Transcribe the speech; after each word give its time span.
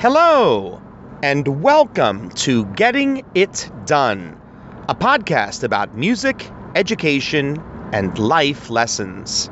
Hello, 0.00 0.80
and 1.22 1.62
welcome 1.62 2.30
to 2.30 2.64
Getting 2.64 3.22
It 3.34 3.70
Done, 3.84 4.40
a 4.88 4.94
podcast 4.94 5.62
about 5.62 5.94
music, 5.94 6.50
education, 6.74 7.62
and 7.92 8.18
life 8.18 8.70
lessons. 8.70 9.50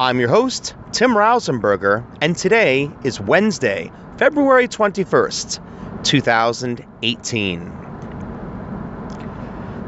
I'm 0.00 0.18
your 0.18 0.30
host, 0.30 0.74
Tim 0.90 1.10
Rausenberger, 1.10 2.04
and 2.20 2.34
today 2.34 2.90
is 3.04 3.20
Wednesday, 3.20 3.92
February 4.16 4.66
21st, 4.66 5.60
2018. 6.02 7.72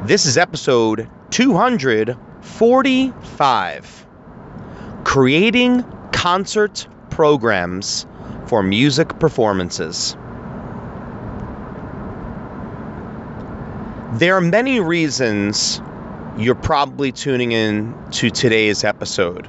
This 0.04 0.24
is 0.24 0.38
episode 0.38 1.10
245 1.30 4.06
Creating 5.02 5.84
Concert 6.12 6.86
Programs 7.10 8.06
for 8.46 8.62
music 8.62 9.18
performances. 9.18 10.16
There 14.14 14.36
are 14.36 14.40
many 14.40 14.80
reasons 14.80 15.82
you're 16.36 16.54
probably 16.54 17.12
tuning 17.12 17.52
in 17.52 17.94
to 18.12 18.30
today's 18.30 18.84
episode. 18.84 19.48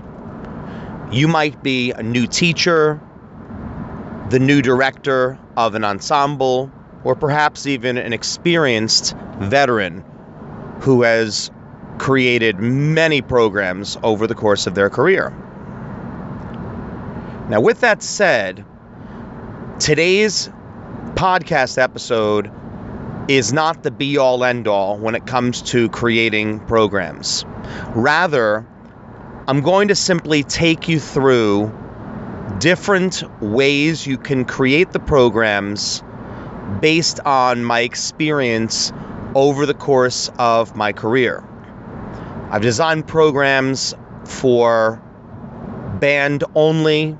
You 1.11 1.27
might 1.27 1.63
be 1.63 1.91
a 1.91 2.03
new 2.03 2.27
teacher, 2.27 2.99
the 4.29 4.39
new 4.39 4.61
director 4.61 5.39
of 5.55 5.75
an 5.75 5.83
ensemble, 5.83 6.71
or 7.03 7.15
perhaps 7.15 7.65
even 7.67 7.97
an 7.97 8.11
experienced 8.11 9.15
veteran 9.39 10.03
who 10.81 11.03
has 11.03 11.51
created 11.97 12.59
many 12.59 13.21
programs 13.21 13.97
over 14.03 14.27
the 14.27 14.35
course 14.35 14.67
of 14.67 14.75
their 14.75 14.89
career. 14.89 15.33
Now, 17.49 17.61
with 17.61 17.81
that 17.81 18.03
said, 18.03 18.63
Today's 19.79 20.49
podcast 21.15 21.81
episode 21.81 22.51
is 23.29 23.53
not 23.53 23.81
the 23.81 23.91
be 23.91 24.17
all 24.17 24.43
end 24.43 24.67
all 24.67 24.97
when 24.97 25.15
it 25.15 25.25
comes 25.25 25.61
to 25.71 25.87
creating 25.89 26.59
programs. 26.67 27.45
Rather, 27.95 28.67
I'm 29.47 29.61
going 29.61 29.87
to 29.87 29.95
simply 29.95 30.43
take 30.43 30.89
you 30.89 30.99
through 30.99 31.71
different 32.59 33.23
ways 33.41 34.05
you 34.05 34.17
can 34.17 34.43
create 34.43 34.91
the 34.91 34.99
programs 34.99 36.03
based 36.81 37.21
on 37.21 37.63
my 37.63 37.79
experience 37.79 38.91
over 39.33 39.65
the 39.65 39.73
course 39.73 40.29
of 40.37 40.75
my 40.75 40.91
career. 40.91 41.43
I've 42.51 42.61
designed 42.61 43.07
programs 43.07 43.95
for 44.25 45.01
band 45.99 46.43
only, 46.53 47.17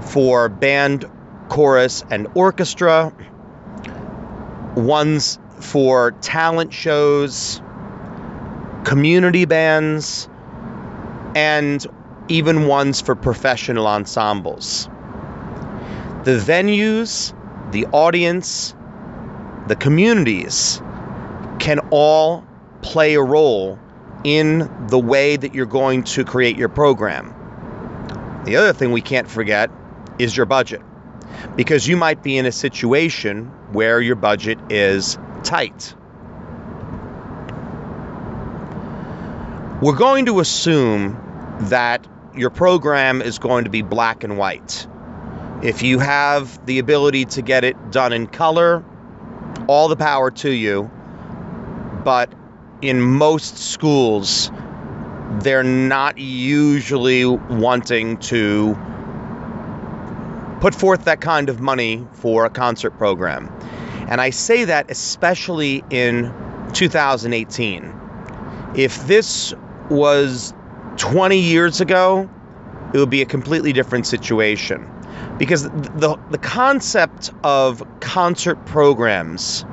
for 0.00 0.48
band 0.48 1.06
chorus, 1.48 2.04
and 2.10 2.26
orchestra, 2.34 3.12
ones 4.76 5.38
for 5.60 6.12
talent 6.20 6.72
shows, 6.72 7.60
community 8.84 9.44
bands, 9.44 10.28
and 11.34 11.86
even 12.28 12.66
ones 12.66 13.00
for 13.00 13.14
professional 13.14 13.86
ensembles. 13.86 14.88
The 16.24 16.38
venues, 16.38 17.32
the 17.72 17.86
audience, 17.86 18.74
the 19.68 19.76
communities 19.76 20.80
can 21.58 21.78
all 21.90 22.44
play 22.82 23.14
a 23.14 23.22
role 23.22 23.78
in 24.24 24.68
the 24.88 24.98
way 24.98 25.36
that 25.36 25.54
you're 25.54 25.66
going 25.66 26.02
to 26.02 26.24
create 26.24 26.56
your 26.56 26.68
program. 26.68 27.32
The 28.44 28.56
other 28.56 28.72
thing 28.72 28.92
we 28.92 29.00
can't 29.00 29.28
forget 29.28 29.70
is 30.18 30.36
your 30.36 30.46
budget 30.46 30.82
because 31.56 31.86
you 31.86 31.96
might 31.96 32.22
be 32.22 32.36
in 32.36 32.46
a 32.46 32.52
situation 32.52 33.46
where 33.72 34.00
your 34.00 34.16
budget 34.16 34.58
is 34.70 35.18
tight. 35.42 35.94
We're 39.82 39.96
going 39.96 40.26
to 40.26 40.40
assume 40.40 41.22
that 41.68 42.06
your 42.34 42.50
program 42.50 43.22
is 43.22 43.38
going 43.38 43.64
to 43.64 43.70
be 43.70 43.82
black 43.82 44.24
and 44.24 44.38
white. 44.38 44.86
If 45.62 45.82
you 45.82 45.98
have 45.98 46.64
the 46.66 46.78
ability 46.78 47.26
to 47.26 47.42
get 47.42 47.64
it 47.64 47.90
done 47.90 48.12
in 48.12 48.26
color, 48.26 48.84
all 49.66 49.88
the 49.88 49.96
power 49.96 50.30
to 50.30 50.50
you. 50.50 50.90
But 52.04 52.32
in 52.82 53.00
most 53.00 53.58
schools, 53.58 54.50
they're 55.40 55.62
not 55.62 56.18
usually 56.18 57.26
wanting 57.26 58.18
to 58.18 58.78
put 60.66 60.74
forth 60.74 61.04
that 61.04 61.20
kind 61.20 61.48
of 61.48 61.60
money 61.60 62.04
for 62.14 62.44
a 62.44 62.50
concert 62.50 62.90
program. 62.98 63.48
And 64.08 64.20
I 64.20 64.30
say 64.30 64.64
that 64.64 64.90
especially 64.90 65.84
in 65.90 66.34
2018. 66.72 67.94
If 68.74 69.06
this 69.06 69.54
was 69.90 70.52
20 70.96 71.38
years 71.38 71.80
ago, 71.80 72.28
it 72.92 72.98
would 72.98 73.10
be 73.10 73.22
a 73.22 73.26
completely 73.26 73.72
different 73.72 74.08
situation. 74.08 74.90
Because 75.38 75.70
the, 75.70 76.18
the 76.32 76.38
concept 76.38 77.30
of 77.44 77.80
concert 78.00 78.56
programs 78.66 79.64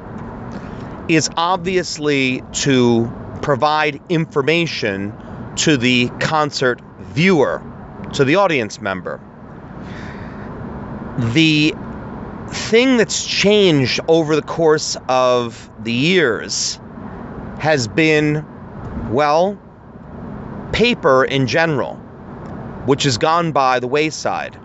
is 1.07 1.27
obviously 1.37 2.43
to 2.51 3.11
provide 3.41 3.99
information 4.09 5.11
to 5.55 5.75
the 5.75 6.09
concert 6.19 6.81
viewer, 6.99 7.63
to 8.13 8.23
the 8.23 8.35
audience 8.35 8.79
member 8.79 9.19
the 11.18 11.75
thing 12.47 12.97
that's 12.97 13.25
changed 13.25 14.00
over 14.07 14.35
the 14.35 14.41
course 14.41 14.97
of 15.07 15.69
the 15.84 15.94
years 15.94 16.79
has 17.59 17.88
been, 17.88 18.46
well, 19.12 19.57
paper 20.72 21.23
in 21.23 21.47
general, 21.47 21.96
which 22.85 23.03
has 23.03 23.18
gone 23.18 23.52
by 23.52 23.79
the 23.79 23.88
wayside. 23.88 24.59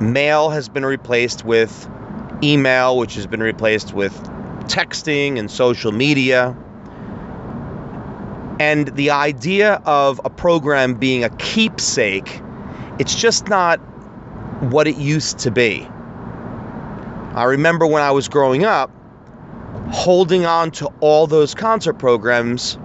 Mail 0.00 0.50
has 0.50 0.68
been 0.68 0.86
replaced 0.86 1.44
with 1.44 1.88
email, 2.42 2.96
which 2.96 3.14
has 3.14 3.26
been 3.26 3.42
replaced 3.42 3.92
with 3.92 4.14
texting 4.64 5.38
and 5.38 5.50
social 5.50 5.92
media. 5.92 6.56
And 8.60 8.88
the 8.88 9.10
idea 9.10 9.82
of 9.84 10.20
a 10.24 10.30
program 10.30 10.94
being 10.94 11.24
a 11.24 11.30
keepsake, 11.30 12.42
it's 12.98 13.14
just 13.14 13.48
not 13.48 13.80
what 14.60 14.86
it 14.88 14.96
used 14.96 15.40
to 15.40 15.50
be. 15.50 15.88
I 17.34 17.44
remember 17.44 17.86
when 17.86 18.02
I 18.02 18.10
was 18.10 18.28
growing 18.28 18.64
up, 18.64 18.90
holding 19.90 20.44
on 20.46 20.70
to 20.72 20.86
all 21.00 21.26
those 21.26 21.54
concert 21.54 21.94
programs 21.94 22.78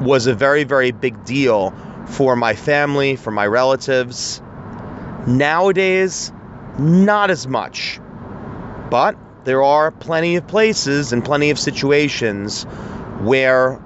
was 0.00 0.26
a 0.26 0.34
very, 0.34 0.64
very 0.64 0.90
big 0.90 1.24
deal 1.24 1.72
for 2.06 2.36
my 2.36 2.54
family, 2.54 3.16
for 3.16 3.30
my 3.30 3.46
relatives. 3.46 4.40
Nowadays, 5.26 6.32
not 6.78 7.30
as 7.30 7.46
much. 7.46 8.00
But 8.90 9.16
there 9.44 9.62
are 9.62 9.90
plenty 9.90 10.36
of 10.36 10.46
places 10.46 11.12
and 11.12 11.24
plenty 11.24 11.50
of 11.50 11.58
situations 11.58 12.64
where 13.20 13.80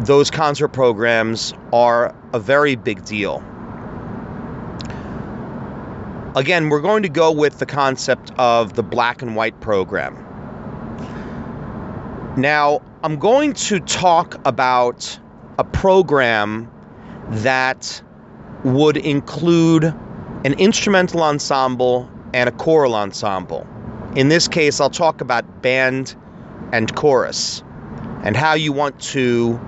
those 0.00 0.30
concert 0.30 0.68
programs 0.68 1.54
are 1.72 2.14
a 2.32 2.40
very 2.40 2.76
big 2.76 3.04
deal. 3.04 3.42
Uh-huh. 6.34 6.40
Again, 6.40 6.68
we're 6.68 6.80
going 6.80 7.04
to 7.04 7.08
go 7.08 7.30
with 7.30 7.58
the 7.58 7.66
concept 7.66 8.32
of 8.38 8.74
the 8.74 8.82
black 8.82 9.22
and 9.22 9.36
white 9.36 9.60
program. 9.60 10.14
Now, 12.36 12.82
I'm 13.04 13.18
going 13.18 13.52
to 13.52 13.78
talk 13.78 14.40
about 14.44 15.18
a 15.58 15.64
program 15.64 16.70
that 17.28 18.02
would 18.64 18.96
include 18.96 19.84
an 19.84 20.54
instrumental 20.54 21.22
ensemble 21.22 22.10
and 22.32 22.48
a 22.48 22.52
choral 22.52 22.96
ensemble. 22.96 23.66
In 24.16 24.28
this 24.28 24.48
case, 24.48 24.80
I'll 24.80 24.90
talk 24.90 25.20
about 25.20 25.62
band 25.62 26.16
and 26.72 26.92
chorus 26.96 27.62
and 28.24 28.36
how 28.36 28.54
you 28.54 28.72
want 28.72 29.00
to 29.00 29.60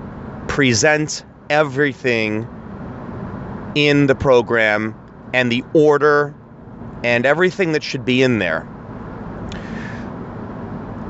present 0.47 1.23
everything 1.49 2.45
in 3.75 4.07
the 4.07 4.15
program 4.15 4.93
and 5.33 5.49
the 5.51 5.63
order 5.73 6.33
and 7.03 7.25
everything 7.25 7.73
that 7.73 7.83
should 7.83 8.05
be 8.05 8.21
in 8.23 8.39
there. 8.39 8.67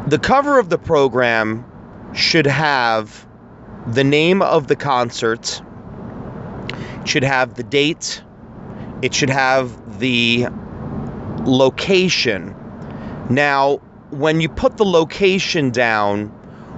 The 0.08 0.20
cover 0.20 0.60
of 0.60 0.70
the 0.70 0.78
program 0.78 1.66
should 2.14 2.48
have 2.48 3.26
the 3.86 4.04
name 4.04 4.42
of 4.42 4.68
the 4.68 4.76
concert, 4.76 5.62
it 6.70 7.08
should 7.08 7.24
have 7.24 7.56
the 7.56 7.64
date, 7.64 8.24
it 9.02 9.14
should 9.14 9.30
have 9.30 10.00
the 10.00 10.48
location. 11.44 12.56
Now, 13.30 13.78
when 14.10 14.42
you 14.42 14.50
put 14.50 14.78
the 14.78 14.86
location 14.86 15.72
down, 15.72 16.28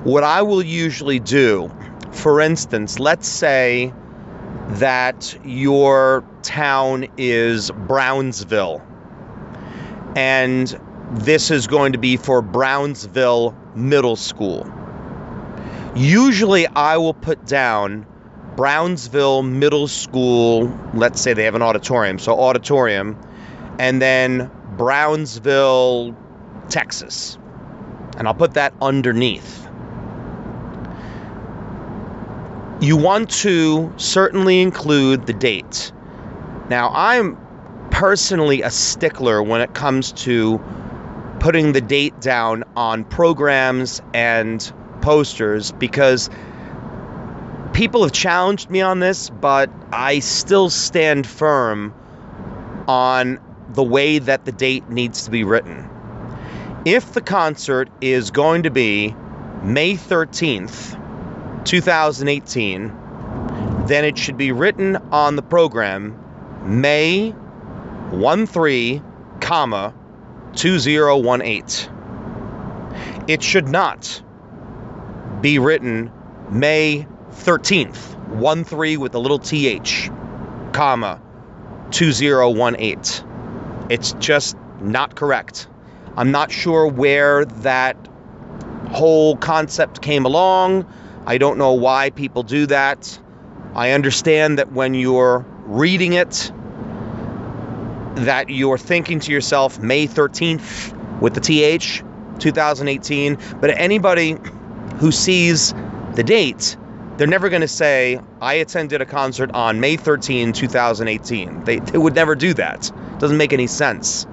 what 0.03 0.23
I 0.23 0.41
will 0.41 0.63
usually 0.63 1.19
do, 1.19 1.71
for 2.11 2.41
instance, 2.41 2.99
let's 2.99 3.27
say 3.27 3.93
that 4.69 5.37
your 5.43 6.23
town 6.41 7.07
is 7.17 7.71
Brownsville 7.71 8.81
and 10.15 10.79
this 11.11 11.51
is 11.51 11.67
going 11.67 11.93
to 11.93 11.97
be 11.97 12.17
for 12.17 12.41
Brownsville 12.41 13.55
Middle 13.75 14.15
School. 14.15 14.71
Usually, 15.95 16.67
I 16.67 16.97
will 16.97 17.13
put 17.13 17.45
down 17.45 18.05
Brownsville 18.55 19.43
Middle 19.43 19.87
School, 19.87 20.71
let's 20.93 21.21
say 21.21 21.33
they 21.33 21.45
have 21.45 21.55
an 21.55 21.61
auditorium, 21.61 22.19
so 22.19 22.39
auditorium, 22.39 23.17
and 23.79 24.01
then 24.01 24.51
Brownsville, 24.77 26.15
Texas. 26.69 27.37
And 28.17 28.27
I'll 28.27 28.33
put 28.33 28.53
that 28.55 28.73
underneath. 28.81 29.67
You 32.81 32.97
want 32.97 33.29
to 33.41 33.93
certainly 33.97 34.61
include 34.61 35.25
the 35.25 35.33
date. 35.33 35.91
Now, 36.69 36.91
I'm 36.93 37.37
personally 37.99 38.61
a 38.61 38.71
stickler 38.71 39.43
when 39.43 39.59
it 39.59 39.73
comes 39.73 40.13
to 40.13 40.57
putting 41.41 41.73
the 41.73 41.81
date 41.81 42.17
down 42.21 42.63
on 42.77 43.03
programs 43.03 44.01
and 44.13 44.71
posters 45.01 45.73
because 45.73 46.29
people 47.73 48.01
have 48.01 48.13
challenged 48.13 48.69
me 48.69 48.79
on 48.79 49.01
this, 49.01 49.29
but 49.29 49.69
I 49.91 50.19
still 50.19 50.69
stand 50.69 51.27
firm 51.27 51.93
on 52.87 53.37
the 53.73 53.83
way 53.83 54.17
that 54.17 54.45
the 54.45 54.53
date 54.53 54.89
needs 54.89 55.25
to 55.25 55.29
be 55.31 55.43
written. 55.43 55.85
If 56.85 57.11
the 57.11 57.21
concert 57.21 57.89
is 57.99 58.31
going 58.31 58.63
to 58.63 58.71
be 58.71 59.13
May 59.61 59.95
13th, 59.95 60.95
2018, 61.65 62.93
then 63.87 64.05
it 64.05 64.17
should 64.17 64.37
be 64.37 64.53
written 64.53 64.95
on 65.11 65.35
the 65.35 65.41
program 65.41 66.17
May 66.63 67.35
13, 68.11 69.03
comma 69.39 69.93
2018. 70.55 71.91
It 73.27 73.43
should 73.43 73.67
not 73.67 74.23
be 75.41 75.59
written 75.59 76.11
May 76.49 77.07
13th, 77.31 78.17
1 78.29 78.63
3 78.63 78.97
with 78.97 79.13
a 79.13 79.19
little 79.19 79.37
th, 79.39 80.09
comma 80.73 81.21
2018. 81.91 83.87
It's 83.89 84.13
just 84.13 84.57
not 84.81 85.15
correct. 85.15 85.67
I'm 86.17 86.31
not 86.31 86.51
sure 86.51 86.87
where 86.87 87.45
that 87.45 87.95
whole 88.89 89.37
concept 89.37 90.01
came 90.01 90.25
along. 90.25 90.91
I 91.25 91.37
don't 91.37 91.59
know 91.59 91.73
why 91.73 92.09
people 92.09 92.41
do 92.43 92.65
that. 92.65 93.19
I 93.75 93.91
understand 93.91 94.57
that 94.57 94.71
when 94.71 94.95
you're 94.95 95.45
reading 95.65 96.13
it, 96.13 96.51
that 98.25 98.49
you're 98.49 98.77
thinking 98.77 99.19
to 99.21 99.31
yourself 99.31 99.79
May 99.79 100.07
13th 100.07 101.21
with 101.21 101.33
the 101.33 101.41
TH 101.41 102.03
2018, 102.39 103.37
but 103.59 103.69
anybody 103.71 104.37
who 104.97 105.11
sees 105.11 105.73
the 106.15 106.23
date, 106.23 106.77
they're 107.17 107.27
never 107.27 107.49
going 107.49 107.61
to 107.61 107.67
say, 107.67 108.19
I 108.41 108.55
attended 108.55 109.01
a 109.01 109.05
concert 109.05 109.51
on 109.53 109.79
May 109.79 109.97
13, 109.97 110.53
2018. 110.53 111.63
They, 111.65 111.79
they 111.79 111.97
would 111.97 112.15
never 112.15 112.35
do 112.35 112.53
that. 112.53 112.89
It 112.89 113.19
doesn't 113.19 113.37
make 113.37 113.53
any 113.53 113.67
sense. 113.67 114.25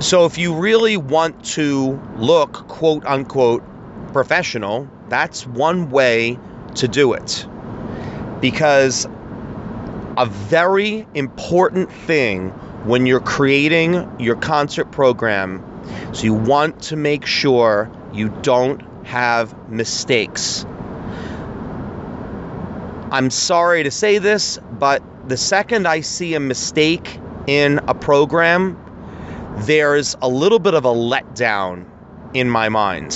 So 0.00 0.26
if 0.26 0.38
you 0.38 0.54
really 0.54 0.96
want 0.96 1.44
to 1.52 2.00
look 2.16 2.52
quote 2.68 3.04
unquote 3.06 3.62
professional, 4.12 4.88
that's 5.08 5.46
one 5.46 5.90
way 5.90 6.38
to 6.76 6.88
do 6.88 7.12
it. 7.12 7.46
Because 8.40 9.06
a 10.16 10.26
very 10.26 11.06
important 11.14 11.90
thing 11.90 12.50
when 12.84 13.06
you're 13.06 13.20
creating 13.20 14.08
your 14.20 14.36
concert 14.36 14.90
program. 14.90 15.62
So 16.12 16.24
you 16.24 16.34
want 16.34 16.82
to 16.82 16.96
make 16.96 17.26
sure 17.26 17.90
you 18.12 18.28
don't 18.42 18.82
have 19.04 19.68
mistakes. 19.68 20.64
I'm 23.10 23.30
sorry 23.30 23.82
to 23.82 23.90
say 23.90 24.18
this, 24.18 24.58
but 24.72 25.02
the 25.28 25.36
second 25.36 25.86
I 25.86 26.00
see 26.00 26.34
a 26.34 26.40
mistake 26.40 27.18
in 27.46 27.80
a 27.86 27.94
program, 27.94 28.78
there's 29.66 30.16
a 30.20 30.28
little 30.28 30.58
bit 30.58 30.74
of 30.74 30.84
a 30.84 30.92
letdown 30.92 31.86
in 32.34 32.50
my 32.50 32.68
mind 32.68 33.14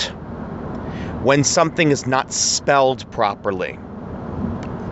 when 1.22 1.42
something 1.42 1.90
is 1.90 2.06
not 2.06 2.32
spelled 2.32 3.10
properly, 3.10 3.78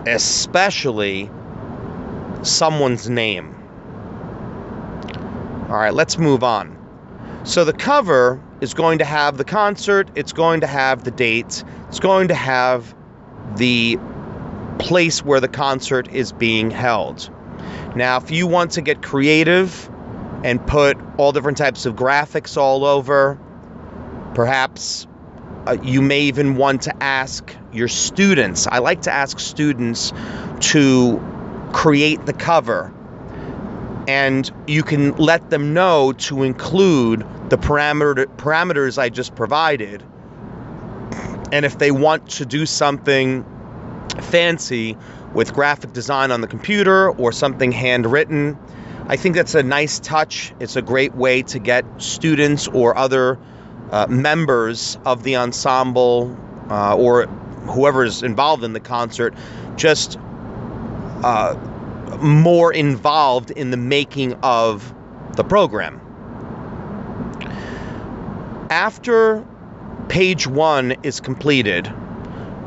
especially 0.05 1.29
someone's 2.47 3.09
name. 3.09 3.55
All 5.69 5.75
right, 5.75 5.93
let's 5.93 6.17
move 6.17 6.43
on. 6.43 6.77
So 7.43 7.65
the 7.65 7.73
cover 7.73 8.41
is 8.61 8.73
going 8.73 8.99
to 8.99 9.05
have 9.05 9.37
the 9.37 9.43
concert, 9.43 10.09
it's 10.15 10.33
going 10.33 10.61
to 10.61 10.67
have 10.67 11.03
the 11.03 11.11
dates, 11.11 11.63
it's 11.89 11.99
going 11.99 12.29
to 12.29 12.33
have 12.33 12.95
the 13.55 13.97
place 14.79 15.23
where 15.23 15.39
the 15.39 15.47
concert 15.47 16.09
is 16.09 16.31
being 16.31 16.71
held. 16.71 17.29
Now, 17.95 18.17
if 18.17 18.31
you 18.31 18.47
want 18.47 18.71
to 18.71 18.81
get 18.81 19.01
creative 19.01 19.89
and 20.43 20.65
put 20.65 20.97
all 21.17 21.31
different 21.31 21.57
types 21.57 21.85
of 21.85 21.95
graphics 21.95 22.57
all 22.57 22.85
over, 22.85 23.39
perhaps 24.35 25.07
uh, 25.65 25.77
you 25.81 26.01
may 26.01 26.21
even 26.21 26.55
want 26.55 26.83
to 26.83 27.03
ask 27.03 27.55
your 27.73 27.87
students. 27.87 28.67
I 28.67 28.79
like 28.79 29.01
to 29.03 29.11
ask 29.11 29.39
students 29.39 30.13
to 30.71 31.19
create 31.73 32.25
the 32.25 32.33
cover. 32.33 32.93
And 34.07 34.49
you 34.67 34.83
can 34.83 35.15
let 35.17 35.49
them 35.49 35.73
know 35.73 36.13
to 36.13 36.43
include 36.43 37.25
the 37.49 37.57
parameter, 37.57 38.25
parameters 38.25 38.97
I 38.97 39.09
just 39.09 39.35
provided. 39.35 40.03
And 41.51 41.65
if 41.65 41.77
they 41.77 41.91
want 41.91 42.29
to 42.31 42.45
do 42.45 42.65
something 42.65 43.45
fancy 44.21 44.97
with 45.33 45.53
graphic 45.53 45.93
design 45.93 46.31
on 46.31 46.41
the 46.41 46.47
computer 46.47 47.09
or 47.09 47.31
something 47.31 47.71
handwritten, 47.71 48.57
I 49.07 49.15
think 49.15 49.35
that's 49.35 49.55
a 49.55 49.63
nice 49.63 49.99
touch. 49.99 50.53
It's 50.59 50.75
a 50.75 50.81
great 50.81 51.15
way 51.15 51.41
to 51.43 51.59
get 51.59 51.85
students 51.97 52.67
or 52.67 52.97
other 52.97 53.39
uh, 53.91 54.07
members 54.07 54.97
of 55.05 55.23
the 55.23 55.37
ensemble 55.37 56.35
uh, 56.69 56.95
or 56.95 57.27
whoever 57.67 58.03
is 58.03 58.23
involved 58.23 58.63
in 58.63 58.73
the 58.73 58.79
concert 58.79 59.33
just 59.77 60.17
uh, 61.23 61.55
more 62.21 62.73
involved 62.73 63.51
in 63.51 63.71
the 63.71 63.77
making 63.77 64.33
of 64.43 64.93
the 65.35 65.43
program. 65.43 66.01
After 68.69 69.45
page 70.09 70.47
one 70.47 70.95
is 71.03 71.19
completed, 71.19 71.91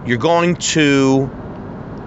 you're 0.07 0.19
going 0.19 0.57
to 0.57 1.31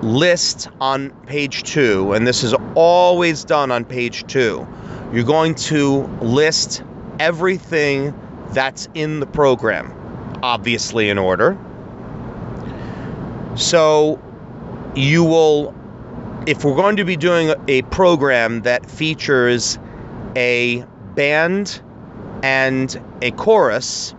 list 0.02 0.70
on 0.82 1.12
page 1.28 1.64
two, 1.64 2.14
and 2.14 2.28
this 2.28 2.44
is 2.44 2.54
always 2.76 3.44
done 3.44 3.72
on 3.72 3.86
page 3.86 4.26
two. 4.28 4.68
You're 5.14 5.24
going 5.24 5.56
to 5.56 6.04
list 6.22 6.84
everything 7.20 8.14
that's 8.52 8.88
in 8.94 9.20
the 9.20 9.26
program, 9.26 10.40
obviously 10.42 11.10
in 11.10 11.18
order. 11.18 11.58
So 13.56 14.20
you 14.96 15.24
will 15.24 15.76
if 16.46 16.66
we're 16.66 16.76
going 16.76 16.98
to 16.98 17.06
be 17.06 17.16
doing 17.16 17.54
a 17.68 17.84
program 17.84 18.64
that 18.64 18.90
features 18.90 19.80
a 20.36 20.84
band 21.16 21.82
and 22.42 23.02
a 23.22 23.32
chorus, 23.32 24.14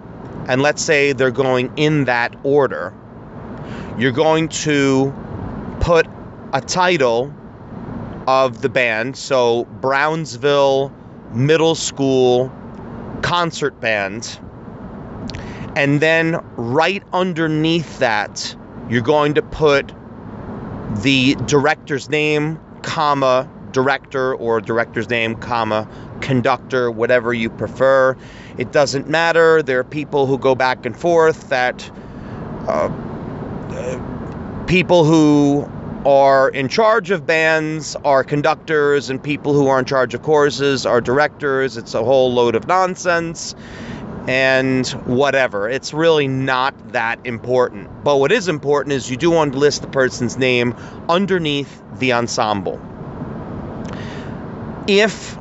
and 0.48 0.62
let's 0.62 0.82
say 0.82 1.12
they're 1.12 1.30
going 1.30 1.70
in 1.76 2.04
that 2.04 2.34
order, 2.42 2.94
you're 3.98 4.12
going 4.12 4.48
to 4.48 5.12
put 5.80 6.06
a 6.54 6.62
title 6.62 7.34
of 8.26 8.62
the 8.62 8.70
band, 8.70 9.16
so 9.16 9.64
Brownsville 9.64 10.92
Middle 11.32 11.74
School 11.74 12.50
Concert 13.20 13.78
Band, 13.80 14.38
and 15.76 16.00
then 16.00 16.42
right 16.56 17.02
underneath 17.12 17.98
that, 17.98 18.56
you're 18.88 19.02
going 19.02 19.34
to 19.34 19.42
put 19.42 19.92
the 21.02 21.34
director's 21.46 22.08
name, 22.08 22.60
comma, 22.82 23.48
director 23.72 24.34
or 24.34 24.60
director's 24.60 25.10
name, 25.10 25.34
comma, 25.34 25.88
conductor, 26.20 26.90
whatever 26.90 27.34
you 27.34 27.50
prefer. 27.50 28.16
It 28.56 28.72
doesn't 28.72 29.08
matter. 29.08 29.62
There 29.62 29.80
are 29.80 29.84
people 29.84 30.26
who 30.26 30.38
go 30.38 30.54
back 30.54 30.86
and 30.86 30.96
forth 30.96 31.48
that 31.48 31.90
uh, 32.68 32.88
people 34.66 35.04
who 35.04 35.68
are 36.06 36.50
in 36.50 36.68
charge 36.68 37.10
of 37.10 37.26
bands 37.26 37.96
are 38.04 38.22
conductors 38.22 39.10
and 39.10 39.22
people 39.22 39.54
who 39.54 39.68
are 39.68 39.78
in 39.78 39.84
charge 39.84 40.14
of 40.14 40.22
choruses 40.22 40.86
are 40.86 41.00
directors. 41.00 41.76
It's 41.76 41.94
a 41.94 42.04
whole 42.04 42.32
load 42.32 42.54
of 42.54 42.66
nonsense 42.68 43.54
and 44.26 44.86
whatever. 45.06 45.68
It's 45.68 45.92
really 45.92 46.28
not 46.28 46.92
that 46.92 47.18
important. 47.24 48.04
But 48.04 48.16
what 48.16 48.32
is 48.32 48.48
important 48.48 48.92
is 48.92 49.10
you 49.10 49.16
do 49.16 49.30
want 49.30 49.52
to 49.52 49.58
list 49.58 49.82
the 49.82 49.88
person's 49.88 50.38
name 50.38 50.74
underneath 51.08 51.82
the 51.98 52.12
ensemble. 52.12 52.80
If 54.86 55.38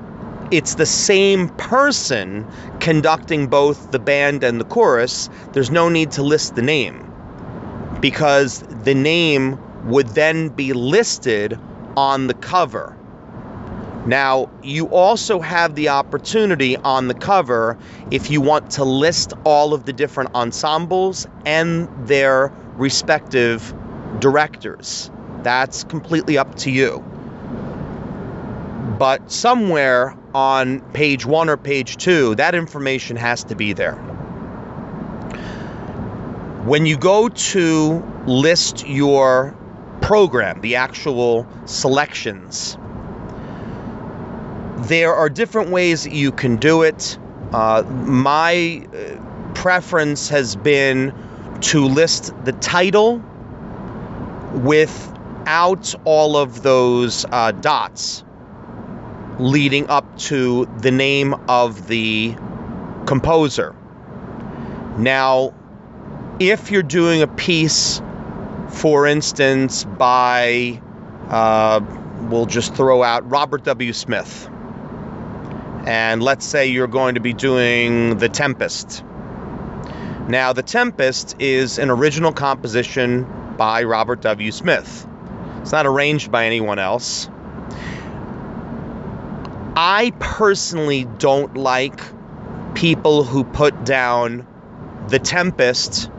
it's 0.52 0.76
the 0.76 0.86
same 0.86 1.50
person 1.50 2.46
conducting 2.80 3.48
both 3.48 3.92
the 3.92 4.00
band 4.00 4.44
and 4.44 4.60
the 4.60 4.66
chorus, 4.66 5.30
there's 5.54 5.72
no 5.72 5.90
need 5.90 6.12
to 6.12 6.24
list 6.24 6.56
the 6.56 6.62
name 6.62 7.10
because 8.02 8.60
the 8.84 8.94
name 8.94 9.58
would 9.90 10.08
then 10.10 10.50
be 10.50 10.74
listed 10.74 11.58
on 11.96 12.28
the 12.28 12.34
cover. 12.34 12.96
Now, 14.06 14.50
you 14.62 14.88
also 14.88 15.40
have 15.40 15.76
the 15.76 15.90
opportunity 15.90 16.76
on 16.76 17.08
the 17.08 17.14
cover 17.14 17.78
if 18.12 18.30
you 18.30 18.42
want 18.42 18.72
to 18.72 18.84
list 18.84 19.32
all 19.46 19.74
of 19.74 19.86
the 19.86 19.94
different 19.94 20.36
ensembles 20.36 21.26
and 21.46 21.88
their 22.06 22.52
respective 22.76 23.74
directors. 24.20 25.10
That's 25.42 25.86
completely 25.86 26.38
up 26.38 26.56
to 26.56 26.72
you. 26.72 27.00
But 29.00 29.32
somewhere 29.32 30.18
on 30.34 30.82
page 30.92 31.26
one 31.26 31.50
or 31.50 31.56
page 31.56 31.96
two, 31.96 32.36
that 32.36 32.56
information 32.56 33.16
has 33.16 33.46
to 33.46 33.56
be 33.56 33.72
there. 33.72 33.96
When 36.66 36.86
you 36.86 36.98
go 36.98 37.30
to 37.30 38.24
list 38.28 38.86
your 38.86 39.56
program, 40.02 40.62
the 40.62 40.76
actual 40.76 41.48
selections, 41.66 42.78
there 44.88 45.14
are 45.14 45.30
different 45.30 45.70
ways 45.70 46.08
you 46.08 46.32
can 46.32 46.58
do 46.58 46.84
it. 46.84 47.18
Uh, 47.52 47.84
my 48.06 48.86
uh, 48.94 49.54
preference 49.54 50.30
has 50.30 50.56
been 50.56 51.14
to 51.62 51.86
list 51.86 52.34
the 52.44 52.52
title 52.54 53.22
without 54.56 55.96
all 56.06 56.38
of 56.38 56.64
those 56.64 57.26
uh, 57.32 57.52
dots 57.52 58.24
leading 59.40 59.88
up 59.90 60.18
to 60.18 60.66
the 60.80 60.92
name 60.92 61.34
of 61.48 61.88
the 61.88 62.36
composer. 63.06 63.76
Now, 64.98 65.54
if 66.40 66.72
you're 66.72 66.84
doing 66.84 67.22
a 67.22 67.28
piece, 67.28 68.02
for 68.70 69.08
instance, 69.08 69.86
by, 69.86 70.82
uh, 71.30 71.82
we'll 72.30 72.46
just 72.46 72.76
throw 72.76 73.02
out 73.04 73.30
Robert 73.30 73.64
W. 73.64 73.94
Smith, 73.94 74.50
and 75.86 76.24
let's 76.24 76.46
say 76.46 76.68
you're 76.68 76.88
going 76.88 77.16
to 77.16 77.22
be 77.22 77.34
doing 77.34 78.18
The 78.18 78.30
Tempest. 78.30 79.04
Now, 80.28 80.54
The 80.54 80.64
Tempest 80.64 81.36
is 81.40 81.78
an 81.78 81.90
original 81.90 82.32
composition 82.32 83.28
by 83.58 83.84
Robert 83.84 84.22
W. 84.22 84.52
Smith. 84.52 85.08
It's 85.62 85.72
not 85.72 85.86
arranged 85.86 86.32
by 86.32 86.46
anyone 86.46 86.80
else. 86.80 87.30
I 89.76 90.14
personally 90.20 91.06
don't 91.18 91.56
like 91.58 92.00
people 92.76 93.24
who 93.24 93.44
put 93.44 93.84
down 93.86 94.48
The 95.10 95.20
Tempest 95.20 96.10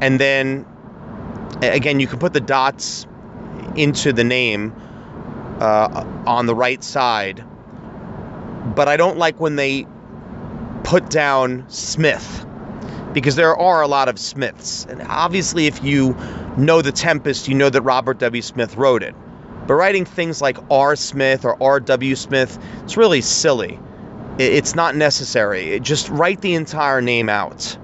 and 0.00 0.18
then 0.18 0.66
again 1.62 2.00
you 2.00 2.08
can 2.08 2.18
put 2.18 2.32
the 2.32 2.40
dots 2.40 3.06
into 3.76 4.12
the 4.12 4.24
name 4.24 4.74
uh, 5.60 6.04
on 6.26 6.46
the 6.46 6.54
right 6.54 6.82
side 6.82 7.44
but 8.74 8.88
I 8.88 8.96
don't 8.96 9.18
like 9.18 9.38
when 9.40 9.56
they 9.56 9.86
put 10.84 11.10
down 11.10 11.64
Smith 11.68 12.46
because 13.12 13.36
there 13.36 13.56
are 13.56 13.82
a 13.82 13.88
lot 13.88 14.08
of 14.08 14.18
Smiths. 14.18 14.86
And 14.88 15.02
obviously, 15.02 15.66
if 15.66 15.82
you 15.82 16.16
know 16.56 16.82
The 16.82 16.92
Tempest, 16.92 17.48
you 17.48 17.54
know 17.54 17.70
that 17.70 17.82
Robert 17.82 18.18
W. 18.18 18.42
Smith 18.42 18.76
wrote 18.76 19.02
it. 19.02 19.14
But 19.66 19.74
writing 19.74 20.04
things 20.04 20.40
like 20.40 20.58
R. 20.70 20.96
Smith 20.96 21.44
or 21.44 21.62
R.W. 21.62 22.16
Smith, 22.16 22.58
it's 22.82 22.96
really 22.96 23.20
silly. 23.20 23.78
It's 24.38 24.74
not 24.74 24.96
necessary. 24.96 25.78
Just 25.80 26.08
write 26.08 26.40
the 26.40 26.54
entire 26.54 27.00
name 27.00 27.28
out. 27.28 27.76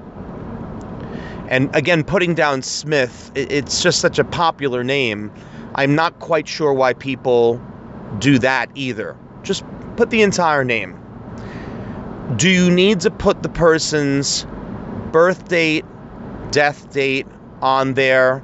And 1.49 1.75
again, 1.75 2.05
putting 2.05 2.35
down 2.35 2.63
Smith, 2.63 3.31
it's 3.35 3.83
just 3.83 4.01
such 4.01 4.19
a 4.19 4.25
popular 4.25 4.83
name. 4.83 5.31
I'm 5.75 5.95
not 5.95 6.19
quite 6.19 6.49
sure 6.49 6.73
why 6.73 6.95
people 6.95 7.61
do 8.19 8.39
that 8.41 8.71
either. 8.75 9.17
Just 9.43 9.65
put 9.99 10.11
the 10.11 10.23
entire 10.23 10.63
name. 10.63 10.97
Do 12.37 12.49
you 12.49 12.71
need 12.71 13.01
to 13.01 13.11
put 13.11 13.43
the 13.43 13.49
person's 13.49 14.47
birth 15.11 15.49
date, 15.49 15.85
death 16.53 16.93
date 16.93 17.27
on 17.61 17.95
there? 17.95 18.41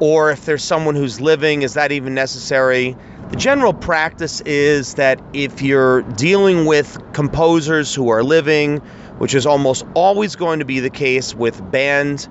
Or 0.00 0.30
if 0.30 0.46
there's 0.46 0.64
someone 0.64 0.94
who's 0.94 1.20
living, 1.20 1.60
is 1.60 1.74
that 1.74 1.92
even 1.92 2.14
necessary? 2.14 2.96
The 3.32 3.36
general 3.36 3.74
practice 3.74 4.40
is 4.46 4.94
that 4.94 5.20
if 5.34 5.60
you're 5.60 6.00
dealing 6.00 6.64
with 6.64 6.98
composers 7.12 7.94
who 7.94 8.08
are 8.08 8.22
living, 8.22 8.78
which 9.18 9.34
is 9.34 9.44
almost 9.44 9.84
always 9.92 10.36
going 10.36 10.60
to 10.60 10.64
be 10.64 10.80
the 10.80 10.88
case 10.88 11.34
with 11.34 11.70
band 11.70 12.28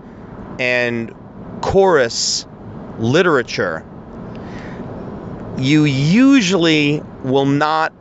and 0.59 1.13
chorus 1.61 2.47
literature, 2.97 3.85
you 5.59 5.85
usually 5.85 7.03
will 7.23 7.45
not 7.45 7.93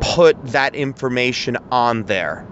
put 0.00 0.42
that 0.46 0.74
information 0.74 1.56
on 1.70 2.04
there. 2.04 2.46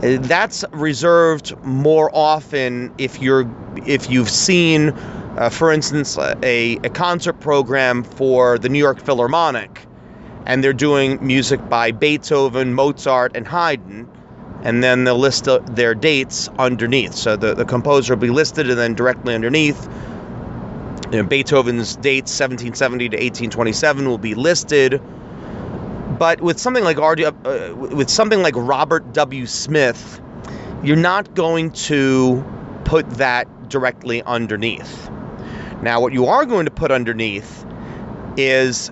That's 0.00 0.64
reserved 0.72 1.56
more 1.64 2.10
often 2.12 2.92
if 2.98 3.22
you're 3.22 3.48
if 3.86 4.10
you've 4.10 4.28
seen, 4.28 4.90
uh, 4.90 5.48
for 5.48 5.72
instance, 5.72 6.18
a, 6.18 6.76
a 6.84 6.90
concert 6.90 7.40
program 7.40 8.04
for 8.04 8.58
the 8.58 8.68
New 8.68 8.78
York 8.78 9.00
Philharmonic, 9.00 9.80
and 10.46 10.62
they're 10.62 10.72
doing 10.72 11.24
music 11.24 11.68
by 11.68 11.90
Beethoven, 11.90 12.74
Mozart, 12.74 13.34
and 13.34 13.46
Haydn, 13.46 14.08
and 14.62 14.82
then 14.82 15.04
they'll 15.04 15.18
list 15.18 15.48
their 15.74 15.94
dates 15.94 16.48
underneath. 16.58 17.14
So 17.14 17.36
the, 17.36 17.54
the 17.54 17.64
composer 17.64 18.14
will 18.14 18.20
be 18.20 18.30
listed, 18.30 18.68
and 18.68 18.78
then 18.78 18.94
directly 18.94 19.34
underneath, 19.34 19.88
you 21.14 21.22
know, 21.22 21.28
Beethoven's 21.28 21.94
dates 21.94 22.32
1770 22.32 23.10
to 23.10 23.16
1827 23.16 24.08
will 24.08 24.18
be 24.18 24.34
listed. 24.34 25.00
But 26.18 26.40
with 26.40 26.58
something 26.58 26.82
like 26.82 26.98
R- 26.98 27.14
uh, 27.16 27.74
with 27.76 28.10
something 28.10 28.42
like 28.42 28.54
Robert 28.56 29.12
W. 29.12 29.46
Smith, 29.46 30.20
you're 30.82 30.96
not 30.96 31.32
going 31.36 31.70
to 31.70 32.44
put 32.84 33.08
that 33.10 33.68
directly 33.68 34.24
underneath. 34.24 35.08
Now, 35.82 36.00
what 36.00 36.12
you 36.12 36.26
are 36.26 36.46
going 36.46 36.64
to 36.64 36.72
put 36.72 36.90
underneath 36.90 37.64
is 38.36 38.90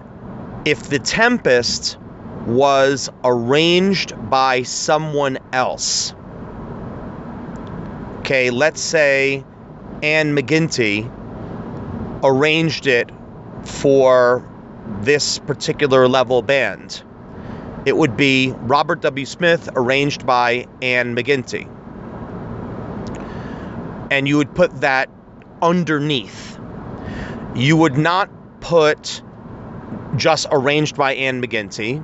if 0.64 0.90
the 0.90 1.00
Tempest 1.00 1.98
was 2.46 3.10
arranged 3.24 4.14
by 4.30 4.62
someone 4.62 5.38
else. 5.52 6.14
Okay, 8.20 8.50
let's 8.50 8.80
say 8.80 9.44
Anne 10.04 10.36
McGinty 10.36 11.10
arranged 12.22 12.86
it 12.86 13.10
for 13.64 14.48
this 15.00 15.38
particular 15.38 16.08
level 16.08 16.42
band. 16.42 17.02
It 17.84 17.96
would 17.96 18.16
be 18.16 18.52
Robert 18.58 19.00
W. 19.02 19.26
Smith 19.26 19.68
arranged 19.74 20.24
by 20.24 20.66
Anne 20.80 21.16
McGinty. 21.16 21.68
And 24.10 24.28
you 24.28 24.36
would 24.36 24.54
put 24.54 24.82
that 24.82 25.08
underneath. 25.60 26.58
You 27.54 27.76
would 27.76 27.98
not 27.98 28.30
put 28.60 29.22
just 30.16 30.46
arranged 30.50 30.96
by 30.96 31.14
Anne 31.14 31.42
McGinty 31.42 32.02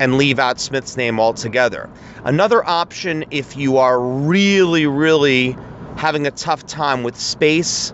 and 0.00 0.16
leave 0.16 0.38
out 0.38 0.58
Smith's 0.58 0.96
name 0.96 1.20
altogether. 1.20 1.88
Another 2.24 2.66
option, 2.66 3.24
if 3.30 3.56
you 3.56 3.76
are 3.76 4.00
really, 4.00 4.86
really 4.86 5.56
having 5.96 6.26
a 6.26 6.30
tough 6.30 6.64
time 6.66 7.02
with 7.02 7.20
space, 7.20 7.92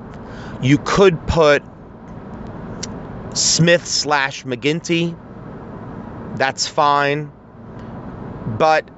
you 0.62 0.78
could 0.78 1.26
put 1.26 1.62
Smith 3.34 3.86
slash 3.86 4.44
McGinty. 4.44 5.16
That's 6.36 6.66
fine. 6.66 7.30
But 8.58 8.88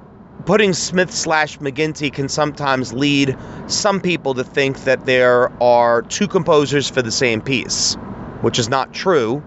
putting 0.45 0.73
Smith 0.73 1.11
slash 1.11 1.57
McGinty 1.59 2.11
can 2.11 2.29
sometimes 2.29 2.93
lead 2.93 3.37
some 3.67 3.99
people 3.99 4.33
to 4.35 4.43
think 4.43 4.83
that 4.85 5.05
there 5.05 5.51
are 5.61 6.01
two 6.03 6.27
composers 6.27 6.89
for 6.89 7.01
the 7.01 7.11
same 7.11 7.41
piece, 7.41 7.95
which 8.41 8.57
is 8.59 8.69
not 8.69 8.93
true. 8.93 9.43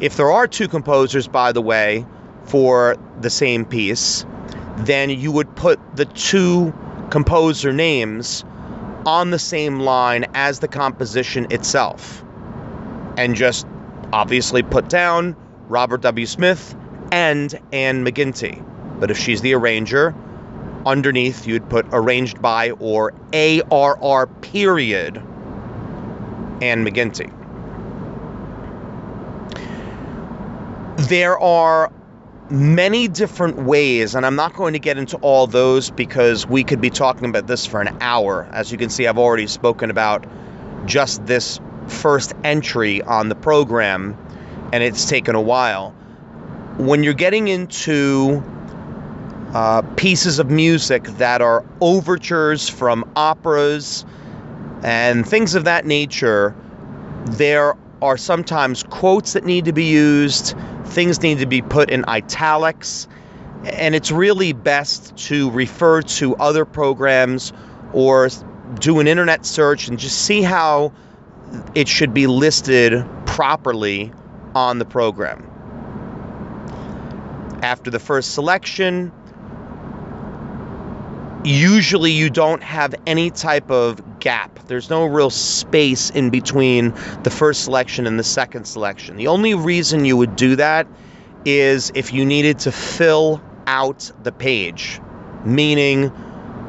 If 0.00 0.16
there 0.16 0.32
are 0.32 0.48
two 0.48 0.66
composers, 0.66 1.28
by 1.28 1.52
the 1.52 1.62
way, 1.62 2.04
for 2.44 2.96
the 3.20 3.30
same 3.30 3.64
piece, 3.64 4.26
then 4.78 5.10
you 5.10 5.30
would 5.30 5.54
put 5.54 5.78
the 5.94 6.06
two 6.06 6.74
composer 7.10 7.72
names 7.72 8.44
on 9.06 9.30
the 9.30 9.38
same 9.38 9.80
line 9.80 10.26
as 10.34 10.60
the 10.60 10.68
composition 10.68 11.46
itself. 11.50 12.24
And 13.16 13.34
just 13.34 13.66
obviously 14.12 14.62
put 14.62 14.88
down 14.88 15.36
Robert 15.68 16.02
W. 16.02 16.26
Smith 16.26 16.74
and 17.10 17.58
Anne 17.72 18.04
McGinty. 18.04 18.64
But 19.00 19.10
if 19.10 19.18
she's 19.18 19.40
the 19.42 19.54
arranger, 19.54 20.14
underneath 20.86 21.46
you'd 21.46 21.68
put 21.68 21.86
arranged 21.92 22.40
by 22.40 22.70
or 22.72 23.12
ARR 23.32 24.26
period 24.40 25.16
Anne 26.60 26.84
McGinty. 26.84 27.30
There 31.08 31.38
are 31.38 31.90
many 32.52 33.08
different 33.08 33.56
ways, 33.56 34.14
and 34.14 34.26
I'm 34.26 34.36
not 34.36 34.52
going 34.52 34.74
to 34.74 34.78
get 34.78 34.98
into 34.98 35.16
all 35.18 35.46
those 35.46 35.90
because 35.90 36.46
we 36.46 36.62
could 36.62 36.82
be 36.82 36.90
talking 36.90 37.26
about 37.28 37.46
this 37.46 37.64
for 37.64 37.80
an 37.80 37.96
hour. 38.02 38.46
As 38.52 38.70
you 38.70 38.76
can 38.76 38.90
see, 38.90 39.06
I've 39.06 39.18
already 39.18 39.46
spoken 39.46 39.90
about 39.90 40.26
just 40.84 41.24
this 41.24 41.58
first 41.88 42.34
entry 42.44 43.00
on 43.02 43.30
the 43.30 43.34
program, 43.34 44.16
and 44.70 44.82
it's 44.82 45.08
taken 45.08 45.34
a 45.34 45.40
while. 45.40 45.92
When 46.76 47.02
you're 47.02 47.14
getting 47.14 47.48
into 47.48 48.42
uh, 49.54 49.80
pieces 49.96 50.38
of 50.38 50.50
music 50.50 51.04
that 51.04 51.40
are 51.40 51.64
overtures 51.80 52.68
from 52.68 53.10
operas 53.16 54.04
and 54.82 55.26
things 55.26 55.54
of 55.54 55.64
that 55.64 55.86
nature, 55.86 56.54
there 57.24 57.76
are 58.02 58.18
sometimes 58.18 58.82
quotes 58.82 59.32
that 59.34 59.44
need 59.44 59.64
to 59.66 59.72
be 59.72 59.84
used, 59.84 60.56
things 60.86 61.22
need 61.22 61.38
to 61.38 61.46
be 61.46 61.62
put 61.62 61.88
in 61.88 62.04
italics, 62.08 63.06
and 63.64 63.94
it's 63.94 64.10
really 64.10 64.52
best 64.52 65.16
to 65.16 65.50
refer 65.52 66.02
to 66.02 66.34
other 66.36 66.64
programs 66.64 67.52
or 67.92 68.28
do 68.80 68.98
an 68.98 69.06
internet 69.06 69.46
search 69.46 69.86
and 69.86 69.98
just 69.98 70.18
see 70.24 70.42
how 70.42 70.92
it 71.74 71.86
should 71.86 72.12
be 72.12 72.26
listed 72.26 73.04
properly 73.24 74.12
on 74.54 74.78
the 74.78 74.84
program. 74.84 75.48
After 77.62 77.90
the 77.90 78.00
first 78.00 78.34
selection, 78.34 79.12
usually 81.44 82.12
you 82.12 82.30
don't 82.30 82.62
have 82.62 82.94
any 83.06 83.30
type 83.30 83.70
of 83.70 84.20
gap. 84.20 84.60
There's 84.66 84.88
no 84.88 85.06
real 85.06 85.30
space 85.30 86.10
in 86.10 86.30
between 86.30 86.94
the 87.24 87.30
first 87.30 87.64
selection 87.64 88.06
and 88.06 88.18
the 88.18 88.24
second 88.24 88.64
selection. 88.64 89.16
The 89.16 89.26
only 89.26 89.54
reason 89.54 90.04
you 90.04 90.16
would 90.16 90.36
do 90.36 90.56
that 90.56 90.86
is 91.44 91.90
if 91.94 92.12
you 92.12 92.24
needed 92.24 92.60
to 92.60 92.72
fill 92.72 93.42
out 93.66 94.10
the 94.22 94.30
page, 94.30 95.00
meaning 95.44 96.12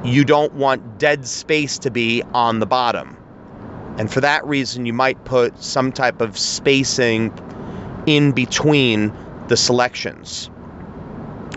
you 0.03 0.25
don't 0.25 0.53
want 0.53 0.97
dead 0.97 1.27
space 1.27 1.77
to 1.79 1.91
be 1.91 2.23
on 2.33 2.59
the 2.59 2.65
bottom. 2.65 3.15
And 3.99 4.11
for 4.11 4.21
that 4.21 4.45
reason, 4.45 4.87
you 4.87 4.93
might 4.93 5.23
put 5.23 5.61
some 5.63 5.91
type 5.91 6.19
of 6.19 6.37
spacing 6.37 7.31
in 8.07 8.31
between 8.31 9.13
the 9.47 9.55
selections. 9.55 10.49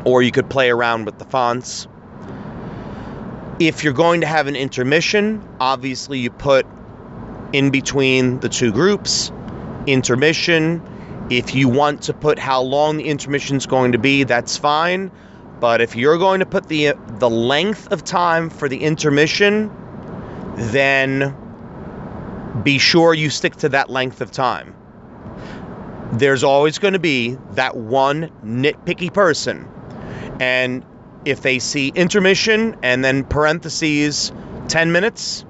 Or 0.04 0.23
you 0.23 0.30
could 0.30 0.50
play 0.50 0.70
around 0.70 1.06
with 1.06 1.18
the 1.18 1.25
fonts 1.25 1.88
if 3.59 3.83
you're 3.83 3.93
going 3.93 4.21
to 4.21 4.27
have 4.27 4.47
an 4.47 4.57
intermission, 4.57 5.43
obviously 5.61 6.19
you 6.19 6.31
put 6.31 6.67
in 7.53 7.71
between 7.71 8.41
the 8.41 8.49
two 8.49 8.73
groups, 8.73 9.33
intermission. 9.87 10.83
If 11.31 11.55
you 11.55 11.69
want 11.69 12.03
to 12.03 12.13
put 12.13 12.39
how 12.39 12.61
long 12.63 12.99
the 12.99 13.05
intermission 13.05 13.57
is 13.57 13.67
going 13.67 13.93
to 13.93 13.99
be, 13.99 14.25
that's 14.25 14.57
fine. 14.57 15.11
But 15.59 15.81
if 15.81 15.97
you're 15.97 16.19
going 16.19 16.41
to 16.41 16.47
put 16.47 16.69
the 16.69 16.93
the 17.19 17.31
length 17.31 17.91
of 17.93 18.05
time 18.05 18.51
for 18.51 18.69
the 18.69 18.77
intermission, 18.77 19.71
then 20.57 21.35
be 22.63 22.79
sure 22.79 23.15
you 23.15 23.31
stick 23.31 23.57
to 23.57 23.69
that 23.71 23.89
length 23.91 24.21
of 24.21 24.31
time. 24.31 24.75
There's 26.13 26.45
always 26.45 26.79
going 26.79 26.93
to 26.93 27.01
be 27.01 27.37
that 27.53 27.77
one 27.77 28.31
nitpicky 28.45 29.13
person. 29.13 29.67
And 30.39 30.85
if 31.26 31.42
they 31.42 31.59
see 31.59 31.92
intermission 31.95 32.76
and 32.83 33.04
then 33.04 33.25
parentheses 33.25 34.33
10 34.68 34.92
minutes 34.92 35.45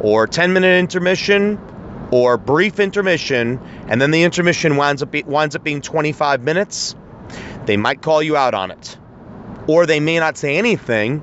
or 0.00 0.26
10 0.26 0.52
minute 0.52 0.78
intermission 0.78 1.60
or 2.10 2.38
brief 2.38 2.80
intermission 2.80 3.60
and 3.88 4.00
then 4.00 4.12
the 4.12 4.22
intermission 4.22 4.76
winds 4.76 5.02
up 5.02 5.10
be, 5.10 5.22
winds 5.24 5.54
up 5.54 5.64
being 5.64 5.82
25 5.82 6.42
minutes 6.42 6.94
they 7.66 7.76
might 7.76 8.00
call 8.00 8.22
you 8.22 8.34
out 8.34 8.54
on 8.54 8.70
it. 8.70 8.96
Or 9.66 9.84
they 9.84 10.00
may 10.00 10.18
not 10.18 10.38
say 10.38 10.56
anything 10.56 11.22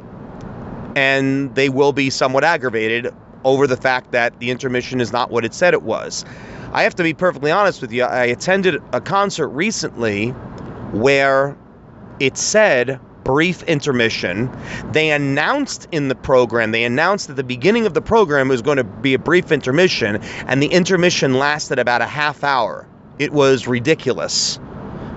and 0.95 1.53
they 1.55 1.70
will 1.70 1.91
be 1.91 2.11
somewhat 2.11 2.43
aggravated 2.43 3.13
over 3.43 3.65
the 3.65 3.77
fact 3.77 4.11
that 4.11 4.39
the 4.39 4.51
intermission 4.51 5.01
is 5.01 5.11
not 5.11 5.31
what 5.31 5.43
it 5.43 5.55
said 5.55 5.74
it 5.74 5.81
was. 5.81 6.24
I 6.72 6.83
have 6.83 6.93
to 6.96 7.03
be 7.03 7.15
perfectly 7.15 7.51
honest 7.51 7.81
with 7.81 7.91
you 7.91 8.03
i 8.03 8.25
attended 8.25 8.81
a 8.91 9.01
concert 9.01 9.48
recently 9.50 10.29
where 10.91 11.57
it 12.20 12.37
said 12.37 13.00
brief 13.25 13.64
intermission. 13.64 14.50
They 14.94 15.11
announced 15.11 15.90
in 15.92 16.07
the 16.07 16.16
program, 16.16 16.72
they 16.72 16.85
announced 16.85 17.29
at 17.29 17.35
the 17.35 17.44
beginning 17.44 17.85
of 17.85 17.94
the 17.94 18.01
program 18.01 18.48
it 18.48 18.51
was 18.51 18.61
going 18.61 18.77
to 18.77 18.85
be 18.85 19.14
a 19.14 19.20
brief 19.20 19.51
intermission, 19.51 20.18
and 20.48 20.64
the 20.64 20.68
intermission 20.68 21.33
lasted 21.33 21.79
about 21.79 22.01
a 22.01 22.05
half 22.05 22.46
hour. 22.46 22.88
It 23.20 23.33
was 23.33 23.68
ridiculous. 23.68 24.59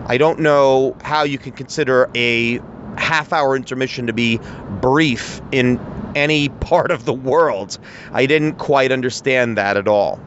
I 0.06 0.16
don't 0.16 0.40
know 0.40 0.96
how 1.04 1.22
you 1.22 1.38
can 1.38 1.52
consider 1.52 2.10
a 2.16 2.60
half 2.96 3.32
hour 3.32 3.54
intermission 3.54 4.06
to 4.06 4.12
be 4.12 4.40
brief 4.80 5.40
in 5.52 5.78
any 6.14 6.48
part 6.48 6.90
of 6.90 7.04
the 7.04 7.12
world. 7.12 7.78
I 8.12 8.26
didn't 8.26 8.54
quite 8.54 8.90
understand 8.90 9.58
that 9.58 9.76
at 9.76 9.86
all. 9.86 10.18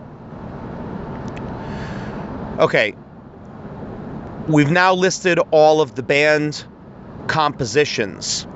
Okay, 2.59 2.93
we've 4.47 4.69
now 4.69 4.93
listed 4.93 5.39
all 5.49 5.81
of 5.81 5.95
the 5.95 6.03
band 6.03 6.63
compositions. 7.27 8.47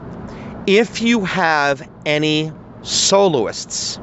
If 0.67 1.01
you 1.01 1.25
have 1.25 1.87
any 2.05 2.51
soloists, 2.81 3.99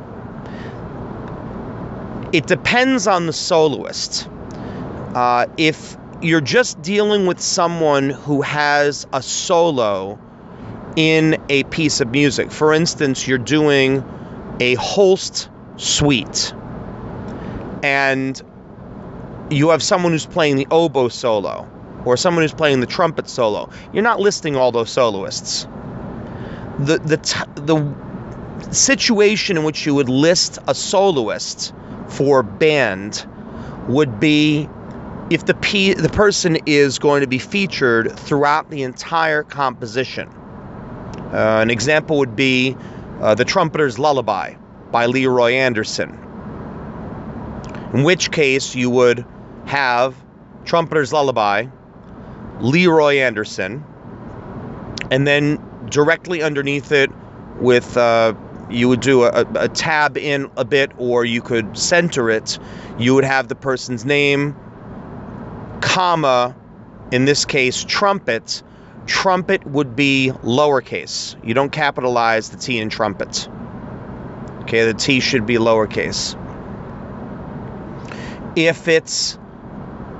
it 2.32 2.46
depends 2.46 3.06
on 3.06 3.26
the 3.26 3.32
soloist. 3.32 4.28
Uh, 5.14 5.46
if 5.56 5.96
you're 6.22 6.40
just 6.40 6.80
dealing 6.80 7.26
with 7.26 7.40
someone 7.40 8.10
who 8.10 8.42
has 8.42 9.06
a 9.12 9.22
solo 9.22 10.18
in 10.96 11.42
a 11.48 11.64
piece 11.64 12.00
of 12.00 12.10
music, 12.10 12.50
for 12.50 12.72
instance, 12.72 13.26
you're 13.26 13.38
doing 13.38 14.04
a 14.60 14.74
Holst 14.74 15.50
suite, 15.76 16.54
and 17.82 18.40
you 19.50 19.70
have 19.70 19.82
someone 19.82 20.12
who's 20.12 20.26
playing 20.26 20.56
the 20.56 20.66
oboe 20.70 21.08
solo 21.08 21.68
or 22.04 22.16
someone 22.16 22.42
who's 22.42 22.54
playing 22.54 22.80
the 22.80 22.86
trumpet 22.86 23.28
solo. 23.28 23.70
You're 23.92 24.02
not 24.02 24.20
listing 24.20 24.56
all 24.56 24.72
those 24.72 24.90
soloists. 24.90 25.66
The 26.78 26.98
the 26.98 27.16
t- 27.18 27.44
the 27.54 27.94
situation 28.70 29.56
in 29.56 29.64
which 29.64 29.84
you 29.86 29.94
would 29.94 30.08
list 30.08 30.58
a 30.66 30.74
soloist 30.74 31.74
for 32.08 32.42
band 32.42 33.26
would 33.88 34.20
be 34.20 34.68
if 35.30 35.46
the 35.46 35.54
p- 35.54 35.94
the 35.94 36.08
person 36.08 36.58
is 36.66 36.98
going 36.98 37.20
to 37.20 37.26
be 37.26 37.38
featured 37.38 38.18
throughout 38.18 38.70
the 38.70 38.82
entire 38.82 39.42
composition. 39.42 40.28
Uh, 41.32 41.60
an 41.62 41.70
example 41.70 42.18
would 42.18 42.36
be 42.36 42.76
uh, 43.20 43.34
the 43.34 43.44
Trumpeter's 43.44 43.98
Lullaby 43.98 44.54
by 44.90 45.06
Leroy 45.06 45.52
Anderson. 45.52 46.18
In 47.94 48.04
which 48.04 48.30
case 48.30 48.74
you 48.74 48.90
would 48.90 49.24
have 49.66 50.16
Trumpeter's 50.64 51.12
Lullaby 51.12 51.66
Leroy 52.62 53.16
Anderson, 53.16 53.84
and 55.10 55.26
then 55.26 55.60
directly 55.90 56.42
underneath 56.42 56.92
it, 56.92 57.10
with 57.60 57.96
uh, 57.96 58.34
you 58.70 58.88
would 58.88 59.00
do 59.00 59.24
a, 59.24 59.44
a 59.54 59.68
tab 59.68 60.16
in 60.16 60.50
a 60.56 60.64
bit, 60.64 60.92
or 60.96 61.24
you 61.24 61.42
could 61.42 61.76
center 61.76 62.30
it. 62.30 62.58
You 62.98 63.14
would 63.14 63.24
have 63.24 63.48
the 63.48 63.54
person's 63.54 64.04
name, 64.04 64.56
comma, 65.80 66.56
in 67.10 67.24
this 67.24 67.44
case, 67.44 67.84
trumpet. 67.84 68.62
Trumpet 69.04 69.66
would 69.66 69.96
be 69.96 70.32
lowercase. 70.42 71.36
You 71.44 71.54
don't 71.54 71.72
capitalize 71.72 72.50
the 72.50 72.56
T 72.56 72.78
in 72.78 72.88
trumpet. 72.88 73.48
Okay, 74.62 74.86
the 74.86 74.94
T 74.94 75.20
should 75.20 75.44
be 75.44 75.56
lowercase. 75.56 76.38
If 78.56 78.86
it's 78.86 79.38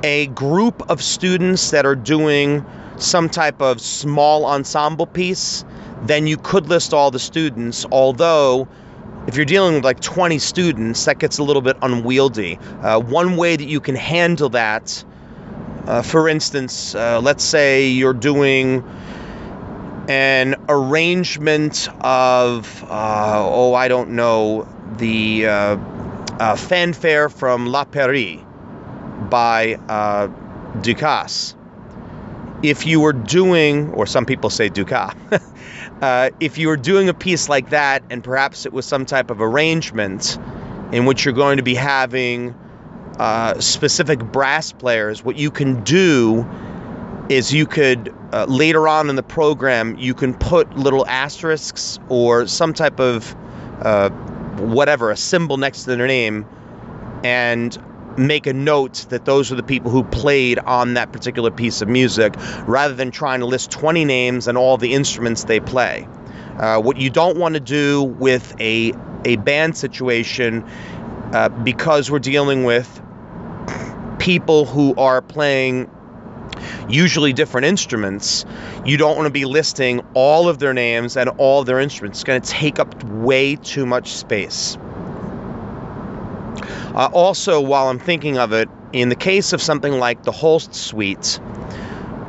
a 0.02 0.26
group 0.28 0.90
of 0.90 1.02
students 1.02 1.70
that 1.70 1.86
are 1.86 1.94
doing 1.94 2.64
some 2.96 3.28
type 3.28 3.60
of 3.60 3.80
small 3.80 4.44
ensemble 4.46 5.06
piece, 5.06 5.64
then 6.02 6.26
you 6.26 6.36
could 6.36 6.68
list 6.68 6.92
all 6.92 7.10
the 7.10 7.18
students. 7.18 7.86
Although, 7.90 8.68
if 9.26 9.36
you're 9.36 9.44
dealing 9.44 9.74
with 9.74 9.84
like 9.84 10.00
20 10.00 10.38
students, 10.38 11.04
that 11.04 11.18
gets 11.18 11.38
a 11.38 11.42
little 11.42 11.62
bit 11.62 11.76
unwieldy. 11.82 12.58
Uh, 12.80 13.00
one 13.00 13.36
way 13.36 13.56
that 13.56 13.64
you 13.64 13.80
can 13.80 13.94
handle 13.94 14.50
that, 14.50 15.04
uh, 15.86 16.02
for 16.02 16.28
instance, 16.28 16.94
uh, 16.94 17.20
let's 17.20 17.44
say 17.44 17.88
you're 17.88 18.12
doing 18.14 18.84
an 20.08 20.56
arrangement 20.68 21.88
of, 22.00 22.84
uh, 22.84 23.40
oh, 23.44 23.74
I 23.74 23.88
don't 23.88 24.10
know, 24.10 24.68
the 24.98 25.46
uh, 25.46 25.76
uh, 26.40 26.56
fanfare 26.56 27.28
from 27.28 27.66
La 27.66 27.84
Péri 27.84 28.44
by 29.28 29.74
uh, 29.88 30.28
Ducasse. 30.80 31.54
If 32.62 32.86
you 32.86 33.00
were 33.00 33.12
doing, 33.12 33.90
or 33.90 34.06
some 34.06 34.24
people 34.24 34.48
say 34.50 34.68
Dukas, 34.68 35.14
uh, 36.02 36.30
if 36.38 36.58
you 36.58 36.68
were 36.68 36.76
doing 36.76 37.08
a 37.08 37.14
piece 37.14 37.48
like 37.48 37.70
that, 37.70 38.04
and 38.08 38.22
perhaps 38.22 38.66
it 38.66 38.72
was 38.72 38.86
some 38.86 39.04
type 39.04 39.30
of 39.30 39.40
arrangement 39.40 40.38
in 40.92 41.04
which 41.06 41.24
you're 41.24 41.34
going 41.34 41.56
to 41.56 41.62
be 41.62 41.74
having 41.74 42.54
uh, 43.18 43.58
specific 43.58 44.20
brass 44.20 44.72
players, 44.72 45.24
what 45.24 45.36
you 45.36 45.50
can 45.50 45.82
do 45.82 46.46
is 47.28 47.52
you 47.52 47.66
could 47.66 48.14
uh, 48.32 48.46
later 48.48 48.88
on 48.88 49.08
in 49.08 49.16
the 49.16 49.22
program 49.22 49.96
you 49.98 50.14
can 50.14 50.34
put 50.34 50.76
little 50.76 51.06
asterisks 51.06 51.98
or 52.08 52.46
some 52.46 52.74
type 52.74 52.98
of 53.00 53.34
uh, 53.80 54.10
whatever 54.58 55.10
a 55.10 55.16
symbol 55.16 55.56
next 55.56 55.84
to 55.84 55.96
their 55.96 56.06
name 56.06 56.46
and 57.24 57.78
make 58.18 58.46
a 58.46 58.52
note 58.52 59.06
that 59.10 59.24
those 59.24 59.52
are 59.52 59.54
the 59.54 59.62
people 59.62 59.90
who 59.90 60.04
played 60.04 60.58
on 60.58 60.94
that 60.94 61.12
particular 61.12 61.50
piece 61.50 61.82
of 61.82 61.88
music 61.88 62.34
rather 62.66 62.94
than 62.94 63.10
trying 63.10 63.40
to 63.40 63.46
list 63.46 63.70
20 63.70 64.04
names 64.04 64.48
and 64.48 64.58
all 64.58 64.76
the 64.76 64.92
instruments 64.92 65.44
they 65.44 65.60
play. 65.60 66.06
Uh, 66.58 66.80
what 66.80 66.96
you 66.98 67.10
don't 67.10 67.38
want 67.38 67.54
to 67.54 67.60
do 67.60 68.02
with 68.02 68.54
a, 68.60 68.92
a 69.24 69.36
band 69.36 69.76
situation, 69.76 70.64
uh, 71.32 71.48
because 71.48 72.10
we're 72.10 72.18
dealing 72.18 72.64
with 72.64 73.00
people 74.18 74.64
who 74.64 74.94
are 74.96 75.22
playing 75.22 75.90
usually 76.88 77.32
different 77.32 77.66
instruments, 77.66 78.44
you 78.84 78.96
don't 78.96 79.16
want 79.16 79.26
to 79.26 79.32
be 79.32 79.44
listing 79.44 80.00
all 80.14 80.48
of 80.48 80.58
their 80.58 80.74
names 80.74 81.16
and 81.16 81.28
all 81.38 81.60
of 81.60 81.66
their 81.66 81.80
instruments. 81.80 82.18
It's 82.18 82.24
going 82.24 82.40
to 82.40 82.48
take 82.48 82.78
up 82.78 83.02
way 83.04 83.56
too 83.56 83.86
much 83.86 84.12
space. 84.12 84.76
Uh, 86.94 87.08
also, 87.12 87.60
while 87.60 87.88
I'm 87.88 87.98
thinking 87.98 88.38
of 88.38 88.52
it, 88.52 88.68
in 88.92 89.08
the 89.08 89.16
case 89.16 89.52
of 89.52 89.62
something 89.62 89.98
like 89.98 90.24
the 90.24 90.32
Holst 90.32 90.74
suite, 90.74 91.40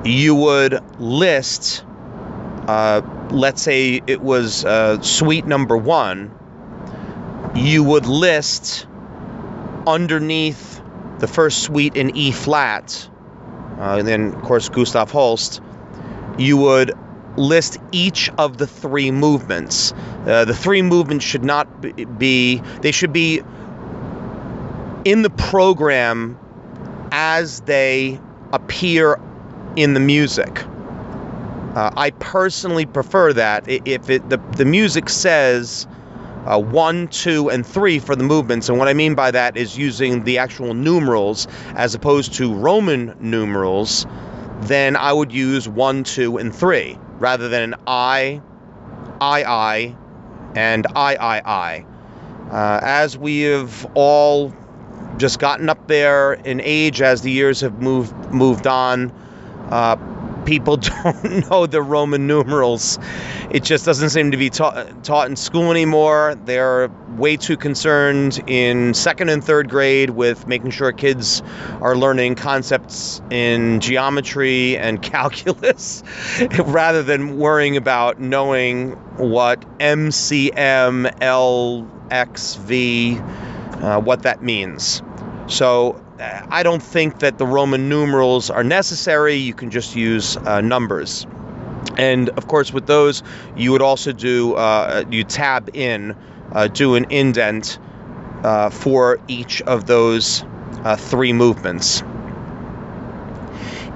you 0.06 0.36
would 0.36 0.80
list, 1.00 1.84
uh, 2.68 3.02
let's 3.32 3.62
say 3.62 4.02
it 4.08 4.22
was 4.22 4.64
uh, 4.64 5.02
suite 5.02 5.46
number 5.46 5.76
one, 5.76 6.32
you 7.56 7.84
would 7.84 8.06
list 8.06 8.88
underneath 9.86 10.82
the 11.20 11.28
first 11.28 11.64
suite 11.64 11.96
in 11.96 12.16
E 12.16 12.32
flat, 12.32 13.10
uh, 13.80 13.98
and 14.00 14.08
then, 14.08 14.34
of 14.34 14.42
course, 14.44 14.70
Gustav 14.70 15.12
Holst, 15.12 15.62
you 16.38 16.56
would 16.58 16.94
list 17.36 17.80
each 17.92 18.30
of 18.38 18.58
the 18.58 18.68
three 18.68 19.12
movements. 19.12 19.94
Uh, 20.26 20.46
the 20.46 20.54
three 20.54 20.82
movements 20.82 21.26
should 21.26 21.44
not 21.44 21.68
be, 22.18 22.62
they 22.82 22.92
should 22.92 23.12
be 23.12 23.42
in 25.06 25.22
the 25.22 25.30
program 25.30 26.38
as 27.12 27.62
they 27.62 28.20
appear 28.52 29.20
in 29.76 29.94
the 29.94 30.00
music. 30.00 30.64
Uh, 31.76 31.92
I 31.98 32.12
personally 32.12 32.86
prefer 32.86 33.34
that. 33.34 33.68
If 33.68 34.10
it, 34.10 34.30
the, 34.30 34.38
the 34.58 34.66
music 34.66 35.10
says 35.10 35.88
uh, 36.46 36.60
one, 36.60 37.08
two, 37.08 37.50
and 37.50 37.66
three 37.66 38.00
for 38.00 38.16
the 38.16 38.24
movements, 38.24 38.70
and 38.70 38.78
what 38.78 38.88
I 38.88 38.94
mean 38.94 39.16
by 39.16 39.32
that 39.32 39.58
is 39.58 39.78
using 39.78 40.24
the 40.24 40.38
actual 40.38 40.74
numerals 40.74 41.48
as 41.76 41.96
opposed 41.96 42.34
to 42.36 42.54
Roman 42.54 43.16
numerals, 43.20 44.06
then 44.62 44.96
I 44.96 45.12
would 45.12 45.32
use 45.32 45.68
one, 45.68 46.04
two, 46.04 46.38
and 46.38 46.54
three 46.54 46.98
rather 47.18 47.50
than 47.50 47.74
an 47.74 47.76
I, 47.88 48.42
I, 49.20 49.44
I, 49.44 49.96
and 50.56 50.86
I, 50.96 51.16
I, 51.16 51.42
I. 51.46 51.86
Uh, 52.52 52.80
as 52.84 53.18
we 53.18 53.42
have 53.42 53.90
all 53.96 54.54
just 55.18 55.40
gotten 55.40 55.70
up 55.70 55.88
there 55.88 56.34
in 56.34 56.62
age 56.62 57.02
as 57.02 57.22
the 57.22 57.32
years 57.32 57.62
have 57.62 57.82
moved 57.82 58.14
moved 58.32 58.68
on. 58.68 59.12
Uh, 59.70 59.96
people 60.46 60.78
don't 61.04 61.50
know 61.50 61.66
the 61.66 61.82
Roman 61.82 62.28
numerals. 62.28 63.00
It 63.50 63.64
just 63.64 63.86
doesn't 63.86 64.10
seem 64.10 64.32
to 64.32 64.38
be 64.38 64.50
taught 64.50 65.04
taught 65.04 65.30
in 65.30 65.36
school 65.36 65.72
anymore. 65.72 66.36
They're 66.46 66.90
way 67.18 67.38
too 67.38 67.58
concerned 67.58 68.44
in 68.48 68.94
second 68.94 69.30
and 69.30 69.44
third 69.44 69.70
grade 69.70 70.12
with 70.12 70.48
making 70.48 70.72
sure 70.72 70.92
kids 70.92 71.44
are 71.82 71.96
learning 71.96 72.36
concepts 72.36 73.22
in 73.30 73.80
geometry 73.80 74.78
and 74.78 75.02
calculus 75.14 76.04
rather 76.66 77.04
than 77.04 77.38
worrying 77.38 77.78
about 77.78 78.20
knowing 78.20 78.92
what 79.18 79.62
MCM, 79.80 81.08
LXV, 82.10 83.53
uh, 83.84 84.00
what 84.00 84.24
that 84.24 84.42
means. 84.42 85.04
So 85.48 86.02
uh, 86.20 86.46
I 86.50 86.64
don't 86.64 86.82
think 86.82 87.20
that 87.20 87.38
the 87.38 87.46
Roman 87.46 87.90
numerals 87.90 88.50
are 88.50 88.64
necessary. 88.64 89.36
You 89.36 89.54
can 89.54 89.70
just 89.70 89.96
use 89.96 90.38
uh, 90.38 90.62
numbers. 90.62 91.28
And 91.98 92.30
of 92.30 92.48
course, 92.48 92.72
with 92.72 92.88
those, 92.88 93.24
you 93.58 93.72
would 93.74 93.82
also 93.82 94.14
do, 94.14 94.56
uh, 94.56 95.04
you 95.12 95.24
tab 95.24 95.70
in, 95.76 96.16
uh, 96.54 96.68
do 96.68 96.96
an 96.96 97.06
indent 97.12 97.78
uh, 98.44 98.70
for 98.70 99.20
each 99.28 99.62
of 99.64 99.86
those 99.86 100.44
three 100.98 101.34
movements. 101.34 102.04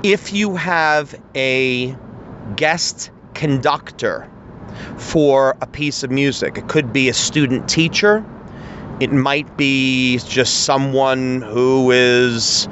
If 0.04 0.32
you 0.32 0.56
have 0.56 1.19
a 1.34 1.95
guest 2.56 3.10
conductor 3.34 4.30
for 4.97 5.56
a 5.62 5.67
piece 5.67 6.04
of 6.04 6.12
music, 6.12 6.58
it 6.58 6.67
could 6.67 6.93
be 6.93 7.10
a 7.10 7.13
student 7.13 7.67
teacher 7.67 8.23
it 9.00 9.12
might 9.12 9.58
be 9.58 10.18
just 10.20 10.64
someone 10.66 11.42
who 11.42 11.92
is, 11.92 12.68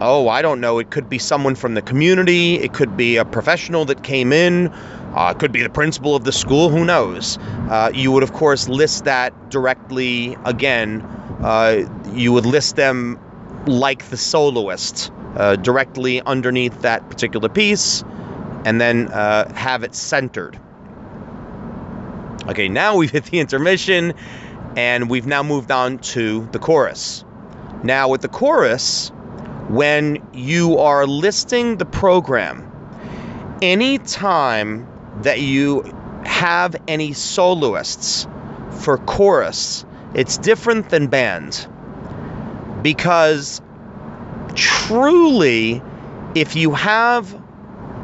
oh, 0.00 0.28
I 0.28 0.42
don't 0.42 0.60
know. 0.60 0.78
It 0.78 0.90
could 0.90 1.08
be 1.08 1.18
someone 1.18 1.54
from 1.54 1.74
the 1.74 1.82
community. 1.82 2.54
It 2.54 2.72
could 2.72 2.96
be 2.96 3.16
a 3.16 3.24
professional 3.24 3.84
that 3.86 4.04
came 4.04 4.32
in. 4.32 4.68
Uh, 4.68 5.32
it 5.34 5.40
could 5.40 5.50
be 5.50 5.62
the 5.62 5.70
principal 5.70 6.14
of 6.14 6.22
the 6.22 6.32
school. 6.32 6.68
Who 6.68 6.84
knows? 6.84 7.36
Uh, 7.68 7.90
you 7.92 8.12
would, 8.12 8.22
of 8.22 8.32
course, 8.32 8.68
list 8.68 9.04
that 9.04 9.50
directly 9.50 10.36
again. 10.44 11.02
Uh, 11.42 11.88
you 12.12 12.32
would 12.32 12.46
list 12.46 12.76
them 12.76 13.18
like 13.66 14.08
the 14.08 14.16
soloist 14.16 15.10
uh, 15.36 15.56
directly 15.56 16.22
underneath 16.22 16.80
that 16.82 17.08
particular 17.10 17.48
piece 17.48 18.04
and 18.64 18.80
then 18.80 19.08
uh, 19.08 19.52
have 19.54 19.82
it 19.82 19.94
centered. 19.94 20.58
Okay, 22.48 22.68
now 22.68 22.96
we've 22.96 23.10
hit 23.10 23.24
the 23.24 23.38
intermission 23.38 24.14
and 24.76 25.10
we've 25.10 25.26
now 25.26 25.42
moved 25.42 25.70
on 25.70 25.98
to 25.98 26.48
the 26.52 26.58
chorus. 26.58 27.24
Now, 27.82 28.08
with 28.08 28.20
the 28.20 28.28
chorus, 28.28 29.10
when 29.68 30.22
you 30.32 30.78
are 30.78 31.06
listing 31.06 31.76
the 31.76 31.84
program, 31.84 32.70
anytime 33.62 34.86
that 35.22 35.40
you 35.40 35.82
have 36.24 36.76
any 36.88 37.12
soloists 37.12 38.26
for 38.80 38.98
chorus, 38.98 39.84
it's 40.14 40.38
different 40.38 40.90
than 40.90 41.06
band. 41.06 41.66
Because 42.82 43.60
truly, 44.54 45.82
if 46.34 46.56
you 46.56 46.72
have 46.72 47.39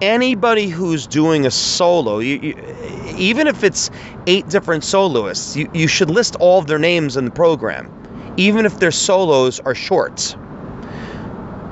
anybody 0.03 0.69
who's 0.69 1.07
doing 1.07 1.47
a 1.47 1.51
solo, 1.51 2.19
you, 2.19 2.37
you, 2.37 3.15
even 3.17 3.47
if 3.47 3.65
it's 3.65 3.91
eight 4.27 4.49
different 4.49 4.85
soloists, 4.85 5.57
you, 5.57 5.71
you 5.73 5.89
should 5.89 6.11
list 6.11 6.37
all 6.37 6.59
of 6.59 6.67
their 6.67 6.79
names 6.79 7.17
in 7.17 7.25
the 7.25 7.31
program, 7.31 7.91
even 8.37 8.67
if 8.67 8.79
their 8.79 8.91
solos 8.91 9.61
are 9.61 9.75
short. 9.75 10.37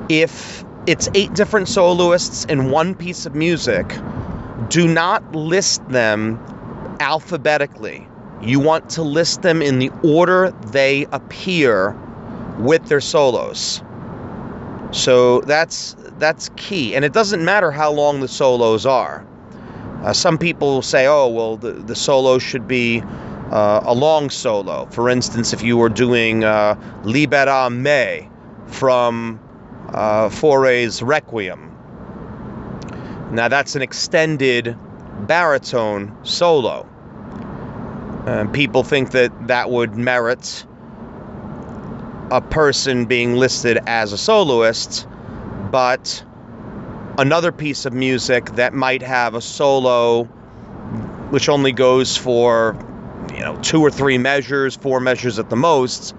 If 0.09 0.63
it's 0.87 1.09
eight 1.13 1.33
different 1.33 1.67
soloists 1.67 2.45
in 2.45 2.69
one 2.69 2.95
piece 2.95 3.25
of 3.25 3.35
music, 3.35 3.87
do 4.69 4.87
not 4.87 5.35
list 5.35 5.87
them 5.89 6.39
alphabetically. 6.99 8.07
You 8.41 8.59
want 8.59 8.89
to 8.91 9.01
list 9.03 9.41
them 9.41 9.61
in 9.61 9.79
the 9.79 9.91
order 10.03 10.51
they 10.67 11.07
appear 11.11 11.95
with 12.59 12.85
their 12.87 13.01
solos. 13.01 13.81
So 14.91 15.41
that's 15.41 15.95
that's 16.17 16.49
key, 16.55 16.95
and 16.95 17.03
it 17.03 17.13
doesn't 17.13 17.43
matter 17.43 17.71
how 17.71 17.91
long 17.91 18.19
the 18.19 18.27
solos 18.27 18.85
are. 18.85 19.25
Uh, 20.03 20.13
some 20.13 20.37
people 20.37 20.81
say, 20.81 21.07
"Oh, 21.07 21.27
well, 21.27 21.57
the 21.57 21.71
the 21.71 21.95
solo 21.95 22.37
should 22.37 22.67
be 22.67 23.01
uh, 23.51 23.81
a 23.83 23.93
long 23.93 24.29
solo." 24.29 24.87
For 24.91 25.09
instance, 25.09 25.53
if 25.53 25.63
you 25.63 25.77
were 25.77 25.89
doing 25.89 26.43
uh, 26.43 26.75
"Libera 27.03 27.69
Me" 27.69 28.29
from 28.67 29.39
uh, 29.89 30.29
Fauré's 30.29 31.01
Requiem, 31.01 31.71
now 33.31 33.47
that's 33.47 33.75
an 33.75 33.81
extended 33.81 34.77
baritone 35.27 36.15
solo. 36.23 36.87
And 38.25 38.51
people 38.51 38.83
think 38.83 39.11
that 39.11 39.47
that 39.47 39.69
would 39.69 39.95
merit 39.95 40.65
a 42.31 42.41
person 42.41 43.05
being 43.05 43.35
listed 43.35 43.77
as 43.85 44.13
a 44.13 44.17
soloist 44.17 45.07
but 45.75 46.23
another 47.17 47.51
piece 47.51 47.85
of 47.85 47.91
music 47.91 48.45
that 48.51 48.73
might 48.73 49.01
have 49.01 49.35
a 49.35 49.41
solo 49.41 50.23
which 51.31 51.49
only 51.49 51.73
goes 51.73 52.15
for 52.15 52.77
you 53.33 53.41
know 53.41 53.59
two 53.61 53.81
or 53.81 53.91
three 53.91 54.17
measures, 54.17 54.77
four 54.77 55.01
measures 55.01 55.37
at 55.37 55.49
the 55.49 55.57
most, 55.57 56.15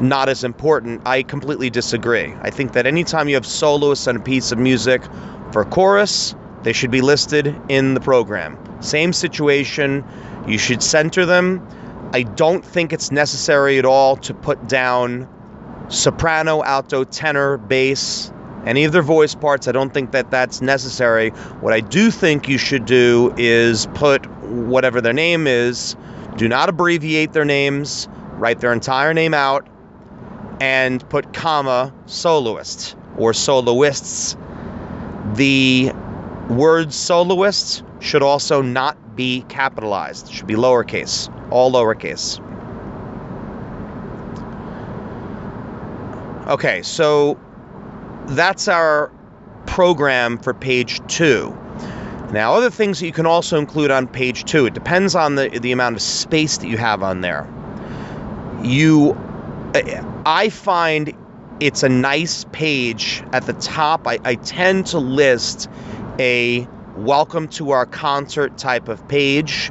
not 0.00 0.28
as 0.28 0.44
important. 0.44 1.02
I 1.04 1.24
completely 1.24 1.68
disagree. 1.68 2.32
I 2.42 2.50
think 2.50 2.74
that 2.74 2.86
anytime 2.86 3.28
you 3.28 3.34
have 3.34 3.44
soloists 3.44 4.06
on 4.06 4.14
a 4.14 4.20
piece 4.20 4.52
of 4.52 4.58
music 4.58 5.02
for 5.50 5.64
chorus, 5.64 6.36
they 6.62 6.72
should 6.72 6.92
be 6.92 7.00
listed 7.00 7.52
in 7.68 7.94
the 7.94 8.00
program. 8.00 8.56
Same 8.80 9.12
situation, 9.12 10.04
you 10.46 10.58
should 10.58 10.80
center 10.80 11.26
them. 11.26 11.66
I 12.12 12.22
don't 12.22 12.64
think 12.64 12.92
it's 12.92 13.10
necessary 13.10 13.80
at 13.80 13.84
all 13.84 14.14
to 14.18 14.32
put 14.32 14.68
down 14.68 15.28
soprano, 15.88 16.62
alto, 16.62 17.02
tenor, 17.02 17.58
bass, 17.58 18.32
any 18.64 18.84
of 18.84 18.92
their 18.92 19.02
voice 19.02 19.34
parts. 19.34 19.68
I 19.68 19.72
don't 19.72 19.92
think 19.92 20.12
that 20.12 20.30
that's 20.30 20.60
necessary. 20.60 21.30
What 21.60 21.72
I 21.72 21.80
do 21.80 22.10
think 22.10 22.48
you 22.48 22.58
should 22.58 22.84
do 22.84 23.34
is 23.36 23.86
put 23.94 24.26
whatever 24.42 25.00
their 25.00 25.12
name 25.12 25.46
is, 25.46 25.96
do 26.36 26.48
not 26.48 26.68
abbreviate 26.68 27.32
their 27.32 27.44
names, 27.44 28.08
write 28.34 28.60
their 28.60 28.72
entire 28.72 29.14
name 29.14 29.34
out, 29.34 29.66
and 30.60 31.06
put 31.08 31.32
comma 31.32 31.92
soloist 32.06 32.96
or 33.16 33.32
soloists. 33.32 34.36
The 35.34 35.92
word 36.48 36.92
soloist 36.92 37.82
should 38.00 38.22
also 38.22 38.62
not 38.62 39.16
be 39.16 39.42
capitalized, 39.48 40.28
it 40.28 40.32
should 40.32 40.46
be 40.46 40.54
lowercase, 40.54 41.30
all 41.50 41.70
lowercase. 41.72 42.40
Okay, 46.48 46.82
so 46.82 47.38
that's 48.28 48.68
our 48.68 49.10
program 49.66 50.38
for 50.38 50.54
page 50.54 51.00
two. 51.06 51.56
Now, 52.32 52.54
other 52.54 52.70
things 52.70 53.00
that 53.00 53.06
you 53.06 53.12
can 53.12 53.26
also 53.26 53.58
include 53.58 53.90
on 53.90 54.06
page 54.06 54.44
two, 54.44 54.66
it 54.66 54.74
depends 54.74 55.14
on 55.14 55.34
the, 55.34 55.48
the 55.48 55.72
amount 55.72 55.96
of 55.96 56.02
space 56.02 56.56
that 56.58 56.66
you 56.66 56.78
have 56.78 57.02
on 57.02 57.20
there. 57.20 57.46
You, 58.62 59.16
I 60.24 60.48
find 60.48 61.14
it's 61.60 61.82
a 61.82 61.88
nice 61.88 62.44
page 62.52 63.22
at 63.32 63.44
the 63.44 63.52
top. 63.54 64.06
I, 64.06 64.18
I 64.24 64.36
tend 64.36 64.86
to 64.86 64.98
list 64.98 65.68
a 66.18 66.66
welcome 66.96 67.48
to 67.48 67.70
our 67.70 67.86
concert 67.86 68.56
type 68.56 68.88
of 68.88 69.06
page. 69.08 69.70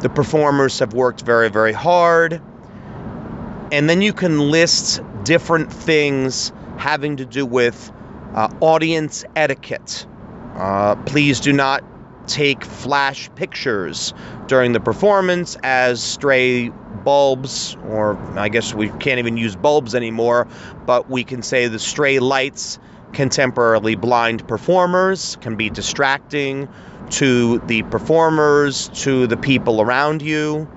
The 0.00 0.08
performers 0.08 0.78
have 0.78 0.94
worked 0.94 1.22
very, 1.22 1.48
very 1.48 1.72
hard. 1.72 2.40
And 3.72 3.90
then 3.90 4.00
you 4.00 4.12
can 4.12 4.50
list 4.50 5.00
different 5.24 5.72
things 5.72 6.52
having 6.78 7.16
to 7.16 7.24
do 7.24 7.46
with 7.46 7.92
uh, 8.34 8.48
audience 8.60 9.24
etiquette. 9.34 10.06
Uh, 10.54 10.96
please 11.04 11.40
do 11.40 11.52
not 11.52 11.84
take 12.26 12.64
flash 12.64 13.30
pictures 13.34 14.12
during 14.46 14.72
the 14.72 14.80
performance 14.80 15.56
as 15.62 16.02
stray 16.02 16.70
bulbs, 17.04 17.76
or 17.88 18.18
I 18.36 18.48
guess 18.48 18.74
we 18.74 18.88
can't 18.88 19.18
even 19.18 19.36
use 19.36 19.54
bulbs 19.54 19.94
anymore, 19.94 20.48
but 20.86 21.08
we 21.08 21.24
can 21.24 21.42
say 21.42 21.68
the 21.68 21.78
stray 21.78 22.18
lights 22.18 22.78
can 23.12 23.28
temporarily 23.28 23.94
blind 23.94 24.46
performers, 24.48 25.36
can 25.40 25.56
be 25.56 25.70
distracting 25.70 26.68
to 27.10 27.58
the 27.60 27.82
performers, 27.84 28.88
to 28.88 29.26
the 29.26 29.36
people 29.36 29.80
around 29.80 30.22
you. 30.22 30.68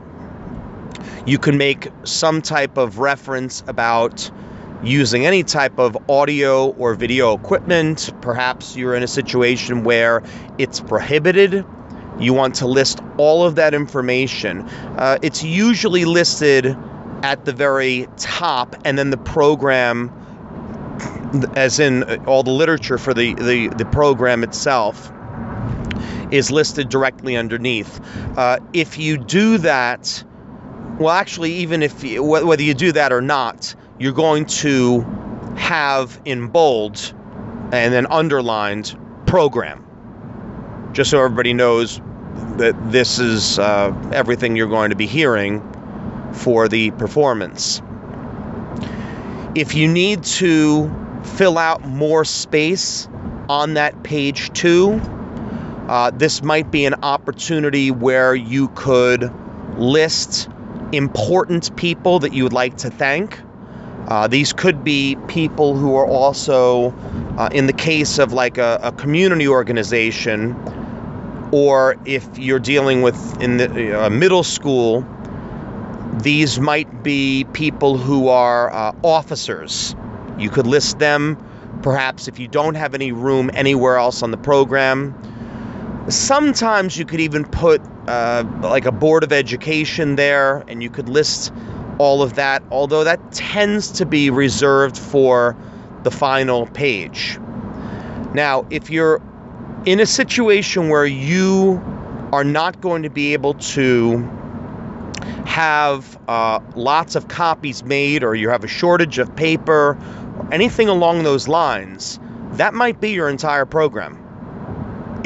You 1.26 1.40
can 1.40 1.58
make 1.58 1.90
some 2.04 2.42
type 2.42 2.78
of 2.78 3.00
reference 3.00 3.64
about 3.68 4.32
using 4.84 5.26
any 5.26 5.44
type 5.44 5.78
of 5.78 5.98
audio 6.10 6.70
or 6.72 6.96
video 6.96 7.36
equipment. 7.36 8.12
Perhaps 8.22 8.76
you're 8.76 8.96
in 8.96 9.04
a 9.04 9.08
situation 9.08 9.84
where 9.84 10.24
it's 10.58 10.80
prohibited. 10.80 11.66
You 12.20 12.34
want 12.34 12.56
to 12.56 12.68
list 12.68 13.00
all 13.18 13.46
of 13.46 13.56
that 13.56 13.74
information. 13.74 14.62
Uh, 14.62 15.18
it's 15.22 15.44
usually 15.44 16.06
listed 16.06 16.78
at 17.24 17.46
the 17.46 17.54
very 17.54 18.08
top, 18.18 18.76
and 18.86 18.98
then 18.98 19.10
the 19.10 19.18
program, 19.18 20.12
as 21.56 21.80
in 21.80 22.26
all 22.26 22.44
the 22.44 22.52
literature 22.52 22.98
for 22.98 23.14
the, 23.14 23.34
the, 23.36 23.68
the 23.70 23.86
program 23.86 24.44
itself, 24.44 25.12
is 26.32 26.52
listed 26.52 26.90
directly 26.90 27.36
underneath. 27.36 28.00
Uh, 28.38 28.60
if 28.74 28.98
you 28.98 29.18
do 29.18 29.58
that, 29.58 30.24
well, 31.00 31.14
actually, 31.14 31.54
even 31.54 31.82
if 31.82 32.04
you, 32.04 32.24
whether 32.24 32.64
you 32.64 32.74
do 32.74 32.92
that 32.92 33.12
or 33.12 33.22
not, 33.22 33.76
you're 34.00 34.14
going 34.14 34.46
to 34.46 35.02
have 35.58 36.20
in 36.26 36.48
bold 36.48 37.14
and 37.72 37.94
then 37.94 38.08
underlined 38.08 38.98
program, 39.26 39.86
just 40.94 41.12
so 41.12 41.24
everybody 41.24 41.54
knows 41.54 42.02
that 42.58 42.76
this 42.92 43.20
is 43.20 43.60
uh, 43.60 43.94
everything 44.14 44.56
you're 44.56 44.68
going 44.68 44.90
to 44.90 44.96
be 44.96 45.06
hearing 45.06 45.62
for 46.34 46.68
the 46.68 46.92
performance. 46.92 47.82
If 49.56 49.76
you 49.76 49.88
need 49.88 50.24
to 50.24 50.90
fill 51.24 51.58
out 51.58 51.86
more 51.86 52.24
space 52.24 53.08
on 53.50 53.74
that 53.74 54.04
page 54.04 54.54
two, 54.54 55.02
uh, 55.90 56.12
this 56.12 56.42
might 56.42 56.72
be 56.72 56.86
an 56.86 56.96
opportunity 57.04 57.92
where 57.92 58.34
you 58.36 58.70
could 58.70 59.32
list 59.78 60.48
important 60.92 61.76
people 61.76 62.20
that 62.20 62.34
you 62.34 62.44
would 62.44 62.54
like 62.54 62.78
to 62.78 62.90
thank 62.90 63.40
uh, 64.10 64.28
these 64.28 64.54
could 64.54 64.84
be 64.84 65.16
people 65.28 65.76
who 65.76 65.96
are 65.96 66.08
also, 66.08 66.92
uh, 67.38 67.50
in 67.52 67.68
the 67.68 67.74
case 67.74 68.18
of 68.18 68.34
like 68.34 68.58
a, 68.58 68.80
a, 68.82 68.92
community 68.92 69.48
organization, 69.48 70.56
or 71.52 71.96
if 72.06 72.28
you're 72.38 72.60
dealing 72.60 73.04
with 73.04 73.40
in 73.40 73.58
the 73.58 74.06
uh, 74.06 74.10
middle 74.10 74.44
school, 74.44 75.06
these 76.24 76.60
might 76.60 77.04
be 77.04 77.46
people 77.54 78.00
who 78.00 78.30
are 78.30 78.74
uh, 78.74 78.94
officers. 79.04 79.96
You 80.40 80.50
could 80.50 80.66
list 80.66 80.98
them, 80.98 81.38
perhaps 81.84 82.28
if 82.28 82.40
you 82.40 82.48
don't 82.48 82.76
have 82.76 82.96
any 82.96 83.12
room 83.12 83.52
anywhere 83.54 83.98
else 83.98 84.24
on 84.24 84.32
the 84.32 84.38
program. 84.38 85.14
Sometimes 86.10 86.98
you 86.98 87.06
could 87.06 87.20
even 87.20 87.46
put 87.46 87.80
uh, 88.08 88.44
like 88.64 88.86
a 88.86 88.92
board 88.92 89.24
of 89.24 89.32
education 89.32 90.16
there, 90.16 90.64
and 90.68 90.82
you 90.82 90.90
could 90.90 91.10
list 91.10 91.54
all 92.00 92.24
of 92.24 92.34
that, 92.36 92.64
although 92.72 93.04
that 93.04 93.32
tends 93.32 93.92
to 93.92 94.06
be 94.06 94.32
reserved 94.32 94.98
for 94.98 95.56
the 96.04 96.10
final 96.10 96.66
page. 96.68 97.38
Now, 98.34 98.66
if 98.70 98.90
you're 98.90 99.22
in 99.86 100.00
a 100.00 100.06
situation 100.06 100.90
where 100.90 101.06
you 101.06 101.82
are 102.32 102.44
not 102.44 102.80
going 102.80 103.04
to 103.04 103.10
be 103.10 103.34
able 103.34 103.56
to 103.56 104.20
have 105.46 106.18
uh, 106.28 106.60
lots 106.76 107.16
of 107.16 107.28
copies 107.28 107.84
made 107.84 108.24
or 108.24 108.34
you 108.34 108.50
have 108.50 108.64
a 108.64 108.68
shortage 108.68 109.20
of 109.20 109.36
paper 109.36 109.98
or 110.38 110.54
anything 110.54 110.88
along 110.88 111.24
those 111.24 111.48
lines, 111.48 112.20
that 112.54 112.74
might 112.74 113.02
be 113.02 113.12
your 113.12 113.30
entire 113.30 113.66
program. 113.66 114.18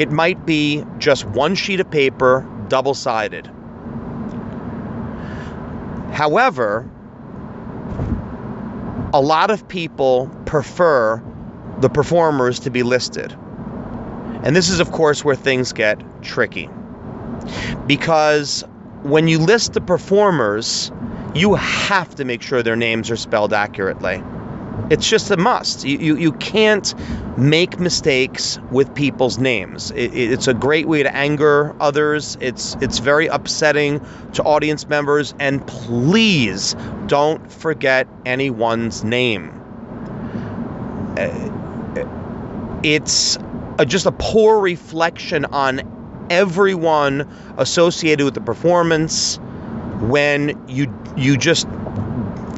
It 0.00 0.10
might 0.10 0.44
be 0.44 0.84
just 0.98 1.24
one 1.24 1.54
sheet 1.54 1.78
of 1.78 1.90
paper, 1.90 2.44
double 2.68 2.94
sided. 2.94 3.48
However, 6.14 6.88
a 9.12 9.20
lot 9.20 9.50
of 9.50 9.66
people 9.66 10.30
prefer 10.46 11.20
the 11.80 11.88
performers 11.88 12.60
to 12.60 12.70
be 12.70 12.84
listed. 12.84 13.36
And 14.44 14.54
this 14.54 14.70
is, 14.70 14.78
of 14.78 14.92
course, 14.92 15.24
where 15.24 15.34
things 15.34 15.72
get 15.72 16.00
tricky. 16.22 16.70
Because 17.86 18.62
when 19.02 19.26
you 19.26 19.38
list 19.38 19.72
the 19.72 19.80
performers, 19.80 20.92
you 21.34 21.54
have 21.54 22.14
to 22.14 22.24
make 22.24 22.42
sure 22.42 22.62
their 22.62 22.76
names 22.76 23.10
are 23.10 23.16
spelled 23.16 23.52
accurately. 23.52 24.22
It's 24.90 25.08
just 25.08 25.30
a 25.30 25.36
must. 25.36 25.84
You, 25.84 25.98
you, 25.98 26.16
you 26.16 26.32
can't 26.32 26.94
make 27.38 27.80
mistakes 27.80 28.58
with 28.70 28.94
people's 28.94 29.38
names. 29.38 29.90
It, 29.92 30.14
it's 30.14 30.46
a 30.46 30.54
great 30.54 30.86
way 30.86 31.02
to 31.02 31.14
anger 31.14 31.74
others. 31.80 32.36
It's 32.40 32.76
it's 32.80 32.98
very 32.98 33.26
upsetting 33.26 34.04
to 34.34 34.42
audience 34.42 34.88
members. 34.88 35.34
And 35.38 35.66
please 35.66 36.76
don't 37.06 37.50
forget 37.50 38.06
anyone's 38.26 39.04
name. 39.04 39.60
Uh, 41.16 41.54
it's 42.82 43.38
a, 43.78 43.86
just 43.86 44.06
a 44.06 44.12
poor 44.12 44.60
reflection 44.60 45.46
on 45.46 46.26
everyone 46.30 47.28
associated 47.56 48.24
with 48.24 48.34
the 48.34 48.40
performance 48.40 49.36
when 50.00 50.62
you 50.68 50.92
you 51.16 51.36
just 51.36 51.66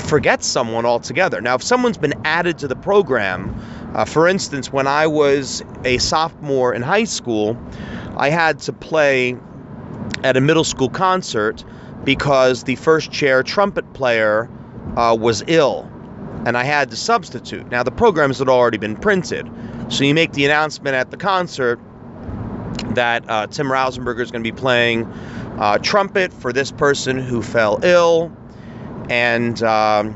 forget 0.07 0.45
someone 0.45 0.87
altogether. 0.87 1.41
Now, 1.41 1.57
if 1.57 1.63
someone's 1.63 1.99
been 1.99 2.15
added 2.25 2.59
to 2.59 2.69
the 2.69 2.77
program, 2.77 3.55
uh, 3.95 4.05
for 4.05 4.29
instance, 4.29 4.73
when 4.73 4.87
I 4.87 5.07
was 5.07 5.63
a 5.85 5.99
sophomore 5.99 6.73
in 6.75 6.83
high 6.83 7.05
school, 7.05 7.59
I 8.17 8.31
had 8.31 8.61
to 8.61 8.73
play 8.73 9.37
at 10.23 10.37
a 10.37 10.41
middle 10.41 10.65
school 10.65 10.89
concert 10.89 11.65
because 12.05 12.65
the 12.65 12.77
first 12.77 13.11
chair 13.11 13.43
trumpet 13.43 13.93
player 13.93 14.49
uh, 14.97 15.17
was 15.19 15.43
ill 15.47 15.91
and 16.47 16.57
I 16.57 16.63
had 16.63 16.91
to 16.91 16.97
substitute. 16.97 17.69
Now, 17.71 17.83
the 17.83 17.91
programs 17.91 18.39
had 18.39 18.49
already 18.49 18.79
been 18.79 18.97
printed, 18.97 19.51
so 19.89 20.05
you 20.05 20.15
make 20.15 20.33
the 20.33 20.45
announcement 20.45 20.95
at 20.95 21.11
the 21.11 21.17
concert 21.17 21.81
that 22.95 23.29
uh, 23.29 23.49
Tim 23.49 23.67
Rausenberger 23.67 24.21
is 24.21 24.31
going 24.31 24.45
to 24.45 24.53
be 24.53 24.57
playing 24.57 25.05
uh, 25.59 25.79
trumpet 25.79 26.33
for 26.33 26.53
this 26.53 26.71
person 26.71 27.19
who 27.19 27.43
fell 27.43 27.81
ill 27.83 28.31
and 29.09 29.63
um, 29.63 30.15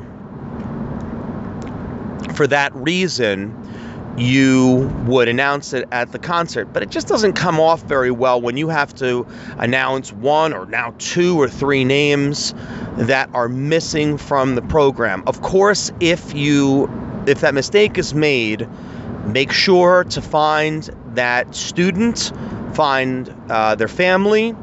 for 2.34 2.46
that 2.46 2.74
reason, 2.74 3.56
you 4.16 4.90
would 5.06 5.28
announce 5.28 5.72
it 5.72 5.88
at 5.92 6.12
the 6.12 6.18
concert. 6.18 6.72
But 6.72 6.82
it 6.82 6.90
just 6.90 7.08
doesn't 7.08 7.34
come 7.34 7.60
off 7.60 7.82
very 7.82 8.10
well 8.10 8.40
when 8.40 8.56
you 8.56 8.68
have 8.68 8.94
to 8.96 9.26
announce 9.58 10.12
one 10.12 10.52
or 10.52 10.66
now 10.66 10.94
two 10.98 11.40
or 11.40 11.48
three 11.48 11.84
names 11.84 12.54
that 12.96 13.30
are 13.32 13.48
missing 13.48 14.18
from 14.18 14.54
the 14.54 14.62
program. 14.62 15.22
Of 15.26 15.42
course, 15.42 15.92
if 16.00 16.34
you 16.34 16.90
if 17.26 17.40
that 17.40 17.54
mistake 17.54 17.98
is 17.98 18.14
made, 18.14 18.66
make 19.26 19.52
sure 19.52 20.04
to 20.04 20.22
find 20.22 20.88
that 21.14 21.54
student, 21.54 22.32
find 22.74 23.32
uh, 23.50 23.74
their 23.74 23.88
family, 23.88 24.54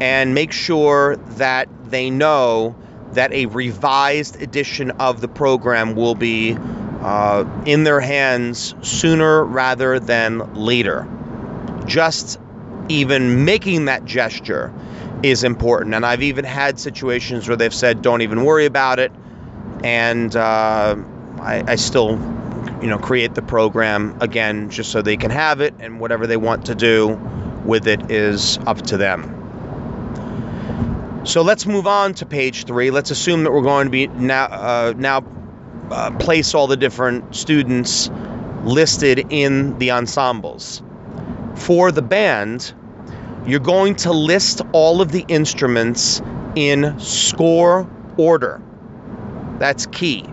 and 0.00 0.34
make 0.34 0.52
sure 0.52 1.16
that 1.16 1.68
they 1.90 2.10
know 2.10 2.76
that 3.16 3.32
a 3.32 3.46
revised 3.46 4.40
edition 4.40 4.92
of 4.92 5.20
the 5.20 5.28
program 5.28 5.94
will 5.94 6.14
be 6.14 6.56
uh, 6.56 7.44
in 7.66 7.84
their 7.84 8.00
hands 8.00 8.74
sooner 8.82 9.44
rather 9.44 9.98
than 10.00 10.54
later. 10.54 11.06
Just 11.86 12.38
even 12.88 13.44
making 13.44 13.86
that 13.86 14.04
gesture 14.04 14.72
is 15.22 15.44
important. 15.44 15.94
And 15.94 16.04
I've 16.04 16.22
even 16.22 16.44
had 16.44 16.78
situations 16.78 17.48
where 17.48 17.56
they've 17.56 17.74
said, 17.74 18.02
don't 18.02 18.22
even 18.22 18.44
worry 18.44 18.66
about 18.66 18.98
it. 18.98 19.12
And 19.82 20.34
uh, 20.34 20.96
I, 21.40 21.64
I 21.66 21.76
still, 21.76 22.10
you 22.80 22.88
know, 22.88 22.98
create 22.98 23.34
the 23.34 23.42
program 23.42 24.16
again 24.20 24.70
just 24.70 24.90
so 24.92 25.02
they 25.02 25.16
can 25.16 25.30
have 25.30 25.60
it. 25.60 25.74
And 25.78 26.00
whatever 26.00 26.26
they 26.26 26.36
want 26.36 26.66
to 26.66 26.74
do 26.74 27.14
with 27.64 27.86
it 27.88 28.10
is 28.10 28.58
up 28.66 28.82
to 28.82 28.96
them. 28.96 29.35
So 31.26 31.42
let's 31.42 31.66
move 31.66 31.88
on 31.88 32.14
to 32.14 32.26
page 32.26 32.66
three. 32.66 32.92
Let's 32.92 33.10
assume 33.10 33.42
that 33.42 33.52
we're 33.52 33.62
going 33.62 33.86
to 33.86 33.90
be 33.90 34.06
now 34.06 34.44
uh, 34.44 34.94
now 34.96 35.24
uh, 35.90 36.16
place 36.18 36.54
all 36.54 36.68
the 36.68 36.76
different 36.76 37.34
students 37.34 38.08
listed 38.62 39.26
in 39.30 39.76
the 39.78 39.90
ensembles. 39.90 40.84
For 41.56 41.90
the 41.90 42.00
band, 42.00 42.72
you're 43.44 43.58
going 43.58 43.96
to 43.96 44.12
list 44.12 44.62
all 44.72 45.00
of 45.00 45.10
the 45.10 45.24
instruments 45.26 46.22
in 46.54 46.96
score 47.00 47.90
order. 48.16 48.62
That's 49.58 49.86
key. 49.86 50.24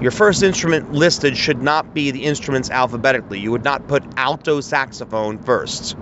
Your 0.00 0.10
first 0.10 0.42
instrument 0.42 0.92
listed 0.92 1.36
should 1.36 1.62
not 1.62 1.94
be 1.94 2.10
the 2.10 2.24
instruments 2.24 2.70
alphabetically. 2.70 3.38
You 3.38 3.52
would 3.52 3.64
not 3.64 3.86
put 3.86 4.02
alto 4.16 4.60
saxophone 4.60 5.38
first. 5.38 5.96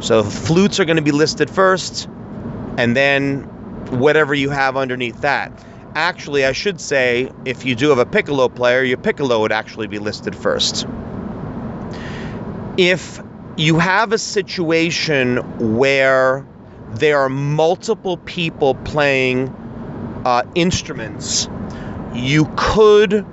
So 0.00 0.22
flutes 0.22 0.78
are 0.78 0.84
going 0.84 0.96
to 0.96 1.02
be 1.02 1.10
listed 1.10 1.48
first, 1.48 2.06
and 2.76 2.96
then 2.96 3.42
whatever 3.90 4.34
you 4.34 4.50
have 4.50 4.76
underneath 4.76 5.20
that. 5.20 5.52
Actually, 5.94 6.44
I 6.44 6.52
should 6.52 6.80
say, 6.80 7.30
if 7.44 7.64
you 7.64 7.74
do 7.74 7.88
have 7.88 7.98
a 7.98 8.06
piccolo 8.06 8.48
player, 8.48 8.82
your 8.82 8.98
piccolo 8.98 9.40
would 9.40 9.52
actually 9.52 9.86
be 9.86 9.98
listed 9.98 10.36
first. 10.36 10.86
If 12.76 13.20
you 13.56 13.78
have 13.78 14.12
a 14.12 14.18
situation 14.18 15.38
where 15.76 16.46
there 16.90 17.18
are 17.20 17.30
multiple 17.30 18.18
people 18.18 18.74
playing 18.74 19.48
uh, 20.26 20.42
instruments, 20.54 21.48
you 22.12 22.50
could 22.56 23.24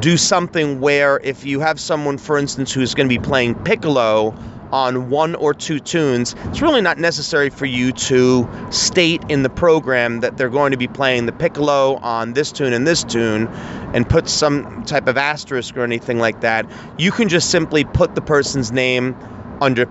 do 0.00 0.16
something 0.16 0.80
where 0.80 1.20
if 1.22 1.44
you 1.44 1.60
have 1.60 1.80
someone, 1.80 2.18
for 2.18 2.36
instance, 2.36 2.72
who's 2.72 2.94
going 2.94 3.08
to 3.08 3.18
be 3.18 3.24
playing 3.24 3.54
piccolo, 3.54 4.34
on 4.72 5.10
one 5.10 5.34
or 5.34 5.54
two 5.54 5.78
tunes, 5.78 6.34
it's 6.46 6.60
really 6.60 6.80
not 6.80 6.98
necessary 6.98 7.50
for 7.50 7.66
you 7.66 7.92
to 7.92 8.48
state 8.70 9.22
in 9.28 9.42
the 9.42 9.50
program 9.50 10.20
that 10.20 10.36
they're 10.36 10.48
going 10.48 10.72
to 10.72 10.76
be 10.76 10.88
playing 10.88 11.26
the 11.26 11.32
piccolo 11.32 11.96
on 11.96 12.32
this 12.32 12.52
tune 12.52 12.72
and 12.72 12.86
this 12.86 13.04
tune 13.04 13.48
and 13.94 14.08
put 14.08 14.28
some 14.28 14.84
type 14.84 15.06
of 15.06 15.16
asterisk 15.16 15.76
or 15.76 15.84
anything 15.84 16.18
like 16.18 16.40
that. 16.40 16.66
You 16.98 17.12
can 17.12 17.28
just 17.28 17.50
simply 17.50 17.84
put 17.84 18.14
the 18.14 18.20
person's 18.20 18.72
name 18.72 19.16
under 19.60 19.86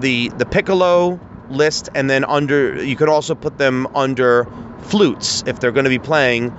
the 0.00 0.28
the 0.28 0.46
piccolo 0.46 1.18
list 1.50 1.88
and 1.94 2.08
then 2.08 2.24
under 2.24 2.82
you 2.82 2.94
could 2.94 3.08
also 3.08 3.34
put 3.34 3.58
them 3.58 3.86
under 3.94 4.46
flutes 4.80 5.42
if 5.46 5.60
they're 5.60 5.72
going 5.72 5.84
to 5.84 5.90
be 5.90 5.98
playing 5.98 6.50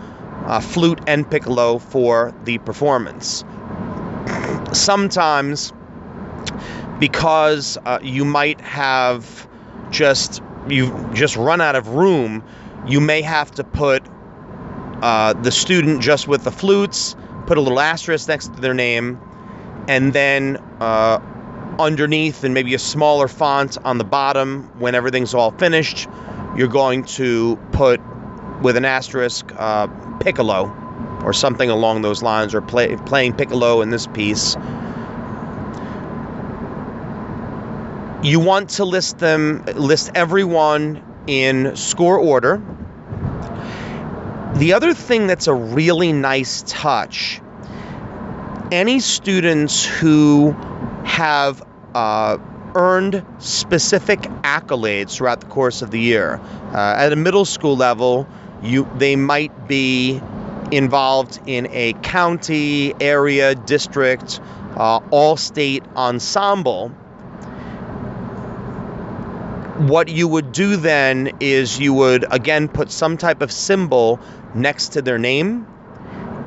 uh, 0.45 0.59
flute 0.59 0.99
and 1.07 1.29
piccolo 1.29 1.77
for 1.77 2.33
the 2.43 2.57
performance. 2.59 3.43
Sometimes 4.73 5.73
because 6.99 7.77
uh, 7.85 7.99
you 8.01 8.25
might 8.25 8.59
have 8.61 9.47
just 9.89 10.41
you 10.67 11.09
just 11.13 11.35
run 11.35 11.61
out 11.61 11.75
of 11.75 11.89
room 11.89 12.43
you 12.87 12.99
may 12.99 13.21
have 13.21 13.49
to 13.51 13.63
put 13.63 14.03
uh, 15.01 15.33
the 15.33 15.51
student 15.51 16.01
just 16.01 16.27
with 16.27 16.43
the 16.43 16.51
flutes 16.51 17.15
put 17.47 17.57
a 17.57 17.61
little 17.61 17.79
asterisk 17.79 18.27
next 18.27 18.53
to 18.53 18.61
their 18.61 18.73
name 18.73 19.19
and 19.87 20.13
then 20.13 20.57
uh, 20.81 21.19
underneath 21.79 22.43
and 22.43 22.53
maybe 22.53 22.73
a 22.73 22.79
smaller 22.79 23.27
font 23.27 23.77
on 23.85 23.97
the 23.97 24.03
bottom 24.03 24.63
when 24.79 24.93
everything's 24.93 25.33
all 25.33 25.51
finished 25.51 26.07
you're 26.55 26.67
going 26.67 27.03
to 27.03 27.55
put 27.71 28.01
with 28.61 28.75
an 28.75 28.85
asterisk 28.85 29.51
uh, 29.55 29.87
piccolo 30.19 30.75
or 31.23 31.33
something 31.33 31.69
along 31.69 32.01
those 32.01 32.21
lines 32.21 32.53
or 32.53 32.61
play, 32.61 32.95
playing 33.05 33.33
piccolo 33.33 33.81
in 33.81 33.89
this 33.89 34.07
piece 34.07 34.55
you 38.23 38.39
want 38.39 38.69
to 38.71 38.85
list 38.85 39.19
them 39.19 39.63
list 39.75 40.11
everyone 40.15 41.03
in 41.27 41.75
score 41.75 42.17
order. 42.17 42.61
The 44.55 44.73
other 44.73 44.93
thing 44.93 45.27
that's 45.27 45.47
a 45.47 45.53
really 45.53 46.11
nice 46.11 46.63
touch 46.67 47.41
any 48.71 48.99
students 48.99 49.83
who 49.83 50.51
have 51.03 51.63
uh, 51.95 52.37
earned 52.75 53.25
specific 53.39 54.21
accolades 54.43 55.15
throughout 55.15 55.39
the 55.41 55.47
course 55.47 55.81
of 55.81 55.89
the 55.89 55.99
year 55.99 56.39
uh, 56.73 56.95
at 56.97 57.11
a 57.11 57.15
middle 57.15 57.45
school 57.45 57.75
level 57.75 58.27
you 58.61 58.87
they 58.97 59.15
might 59.15 59.67
be 59.67 60.21
involved 60.71 61.39
in 61.47 61.67
a 61.71 61.93
county 61.93 62.93
area 63.01 63.55
district 63.55 64.39
uh, 64.75 64.99
all 65.09 65.35
state 65.35 65.83
ensemble 65.95 66.91
what 69.79 70.09
you 70.09 70.27
would 70.27 70.51
do 70.51 70.75
then 70.75 71.31
is 71.39 71.79
you 71.79 71.93
would 71.93 72.25
again 72.31 72.67
put 72.67 72.91
some 72.91 73.17
type 73.17 73.41
of 73.41 73.51
symbol 73.51 74.19
next 74.53 74.89
to 74.89 75.01
their 75.01 75.17
name. 75.17 75.65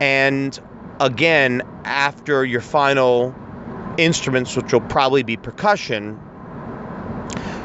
And 0.00 0.58
again 1.02 1.62
after 1.84 2.44
your 2.44 2.60
final 2.60 3.34
instruments 3.98 4.56
which 4.56 4.72
will 4.72 4.80
probably 4.80 5.22
be 5.24 5.36
percussion 5.36 6.18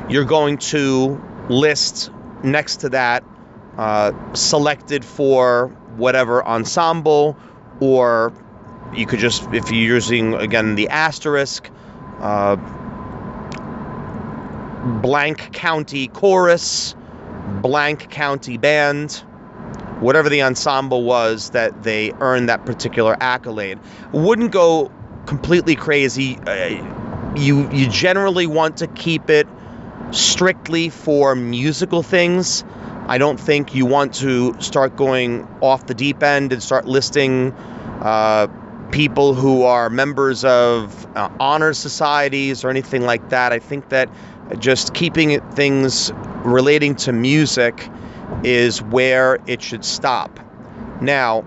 you're 0.10 0.26
going 0.26 0.58
to 0.58 1.22
list 1.50 2.10
next 2.44 2.78
to 2.78 2.90
that 2.90 3.24
uh, 3.78 4.12
selected 4.34 5.06
for 5.06 5.68
whatever 5.98 6.44
ensemble 6.46 7.38
or 7.80 8.34
you 8.94 9.06
could 9.06 9.20
just 9.20 9.44
if 9.54 9.70
you're 9.70 9.96
using 9.96 10.34
again 10.34 10.76
the 10.76 10.90
asterisk 10.90 11.70
uh, 12.20 12.58
blank 15.02 15.54
county 15.54 16.08
chorus, 16.08 16.96
blank 17.62 18.10
county 18.10 18.58
band, 18.58 19.14
whatever 20.00 20.30
the 20.30 20.42
ensemble 20.44 21.04
was 21.04 21.52
that 21.52 21.84
they 21.84 22.12
earned 22.20 22.50
that 22.50 22.66
particular 22.66 23.18
accolade. 23.20 23.80
Wouldn't 24.12 24.52
go 24.52 24.92
completely 25.26 25.76
crazy. 25.76 26.38
Uh, 26.48 27.36
you 27.36 27.70
you 27.72 27.88
generally 27.90 28.48
want 28.48 28.78
to 28.78 28.88
keep 28.88 29.30
it 29.30 29.48
strictly 30.12 30.90
for 30.90 31.36
musical 31.36 32.04
things. 32.04 32.64
I 33.08 33.18
don't 33.18 33.40
think 33.40 33.74
you 33.74 33.86
want 33.86 34.14
to 34.16 34.60
start 34.60 34.96
going 34.96 35.48
off 35.62 35.86
the 35.86 35.94
deep 35.94 36.24
end 36.24 36.52
and 36.52 36.62
start 36.62 36.86
listing 36.86 37.54
uh, 38.02 38.48
people 38.92 39.34
who 39.34 39.64
are 39.64 39.90
members 39.90 40.44
of 40.44 41.06
uh, 41.16 41.30
honor 41.40 41.74
societies 41.74 42.64
or 42.64 42.70
anything 42.70 43.04
like 43.04 43.30
that. 43.30 43.52
I 43.54 43.60
think 43.60 43.90
that 43.90 44.10
just 44.60 44.94
keeping 44.94 45.40
things 45.52 46.12
relating 46.44 46.96
to 46.96 47.12
music 47.12 47.90
is 48.44 48.82
where 48.82 49.40
it 49.48 49.62
should 49.62 49.86
stop. 49.86 50.40
Now, 51.02 51.46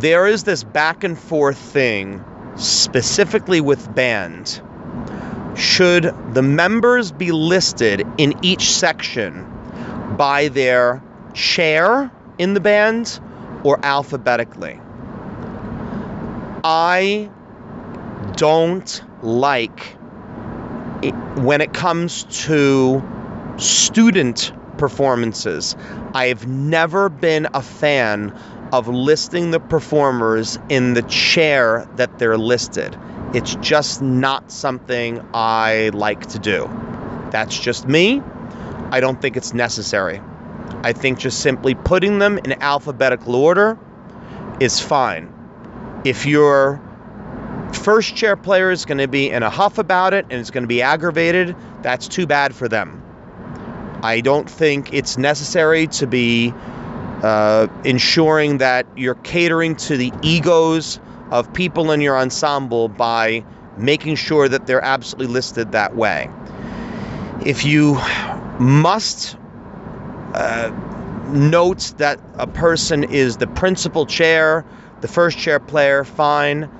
there 0.00 0.26
is 0.26 0.44
this 0.44 0.64
back 0.64 1.04
and 1.04 1.18
forth 1.18 1.58
thing, 1.58 2.24
specifically 2.56 3.60
with 3.60 3.94
band. 3.94 4.60
Should 5.56 6.14
the 6.34 6.42
members 6.42 7.12
be 7.12 7.30
listed 7.30 8.06
in 8.18 8.34
each 8.42 8.72
section 8.72 9.46
by 10.16 10.48
their 10.48 11.02
chair 11.32 12.10
in 12.38 12.54
the 12.54 12.60
band 12.60 13.20
or 13.62 13.78
alphabetically? 13.84 14.80
I 16.64 17.30
don't 18.36 19.02
like 19.22 19.93
when 21.10 21.60
it 21.60 21.72
comes 21.72 22.24
to 22.44 23.02
student 23.58 24.52
performances, 24.78 25.76
I've 26.14 26.46
never 26.46 27.08
been 27.08 27.48
a 27.54 27.62
fan 27.62 28.36
of 28.72 28.88
listing 28.88 29.50
the 29.50 29.60
performers 29.60 30.58
in 30.68 30.94
the 30.94 31.02
chair 31.02 31.88
that 31.96 32.18
they're 32.18 32.38
listed. 32.38 32.96
It's 33.32 33.54
just 33.56 34.02
not 34.02 34.50
something 34.50 35.24
I 35.32 35.90
like 35.92 36.26
to 36.28 36.38
do. 36.38 36.68
That's 37.30 37.58
just 37.58 37.86
me. 37.86 38.22
I 38.90 39.00
don't 39.00 39.20
think 39.20 39.36
it's 39.36 39.54
necessary. 39.54 40.20
I 40.82 40.92
think 40.92 41.18
just 41.18 41.40
simply 41.40 41.74
putting 41.74 42.18
them 42.18 42.38
in 42.38 42.52
alphabetical 42.62 43.34
order 43.34 43.78
is 44.60 44.80
fine. 44.80 45.32
If 46.04 46.26
you're 46.26 46.80
first 47.74 48.16
chair 48.16 48.36
player 48.36 48.70
is 48.70 48.84
going 48.84 48.98
to 48.98 49.08
be 49.08 49.30
in 49.30 49.42
a 49.42 49.50
huff 49.50 49.78
about 49.78 50.14
it 50.14 50.26
and 50.30 50.40
it's 50.40 50.50
going 50.50 50.64
to 50.64 50.68
be 50.68 50.82
aggravated, 50.82 51.56
that's 51.82 52.08
too 52.08 52.26
bad 52.26 52.54
for 52.54 52.68
them. 52.68 53.02
I 54.02 54.20
don't 54.20 54.48
think 54.48 54.92
it's 54.92 55.16
necessary 55.16 55.86
to 55.88 56.06
be 56.06 56.52
uh, 57.22 57.68
ensuring 57.84 58.58
that 58.58 58.86
you're 58.96 59.14
catering 59.14 59.76
to 59.76 59.96
the 59.96 60.12
egos 60.22 61.00
of 61.30 61.52
people 61.52 61.90
in 61.90 62.00
your 62.00 62.18
ensemble 62.18 62.88
by 62.88 63.44
making 63.78 64.16
sure 64.16 64.48
that 64.48 64.66
they're 64.66 64.84
absolutely 64.84 65.32
listed 65.32 65.72
that 65.72 65.96
way. 65.96 66.30
If 67.44 67.64
you 67.64 67.94
must 68.58 69.36
uh, 70.34 70.70
note 71.28 71.94
that 71.96 72.20
a 72.34 72.46
person 72.46 73.04
is 73.04 73.38
the 73.38 73.46
principal 73.46 74.06
chair, 74.06 74.64
the 75.00 75.08
first 75.08 75.38
chair 75.38 75.58
player, 75.58 76.04
fine, 76.04 76.70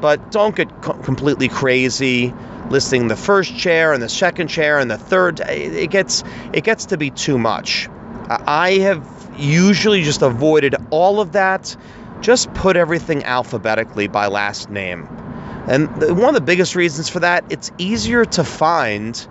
but 0.00 0.30
don't 0.30 0.54
get 0.54 0.68
co- 0.82 0.94
completely 0.94 1.48
crazy 1.48 2.34
listing 2.70 3.08
the 3.08 3.16
first 3.16 3.56
chair 3.56 3.92
and 3.92 4.02
the 4.02 4.08
second 4.08 4.48
chair 4.48 4.78
and 4.78 4.90
the 4.90 4.98
third. 4.98 5.40
It 5.40 5.90
gets 5.90 6.24
it 6.52 6.64
gets 6.64 6.86
to 6.86 6.96
be 6.96 7.10
too 7.10 7.38
much. 7.38 7.88
I 8.28 8.72
have 8.82 9.06
usually 9.38 10.02
just 10.02 10.22
avoided 10.22 10.74
all 10.90 11.20
of 11.20 11.32
that. 11.32 11.76
Just 12.20 12.52
put 12.54 12.76
everything 12.76 13.24
alphabetically 13.24 14.08
by 14.08 14.26
last 14.26 14.70
name. 14.70 15.08
And 15.68 15.88
one 16.18 16.28
of 16.28 16.34
the 16.34 16.40
biggest 16.40 16.74
reasons 16.74 17.08
for 17.08 17.20
that, 17.20 17.44
it's 17.50 17.70
easier 17.78 18.24
to 18.24 18.44
find 18.44 19.26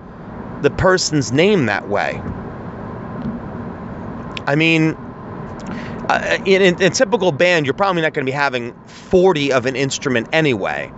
the 0.62 0.70
person's 0.70 1.32
name 1.32 1.66
that 1.66 1.88
way. 1.90 2.22
I 4.48 4.56
mean, 4.56 4.96
uh, 6.10 6.38
in, 6.46 6.62
in, 6.62 6.82
a 6.82 6.90
typical 6.90 7.32
band, 7.32 7.66
you're 7.66 7.74
probably 7.74 8.02
not 8.02 8.14
going 8.14 8.26
to 8.26 8.30
be 8.30 8.36
having 8.36 8.74
40 8.86 9.52
of 9.52 9.66
an 9.66 9.76
instrument 9.76 10.28
anyway. 10.32 10.92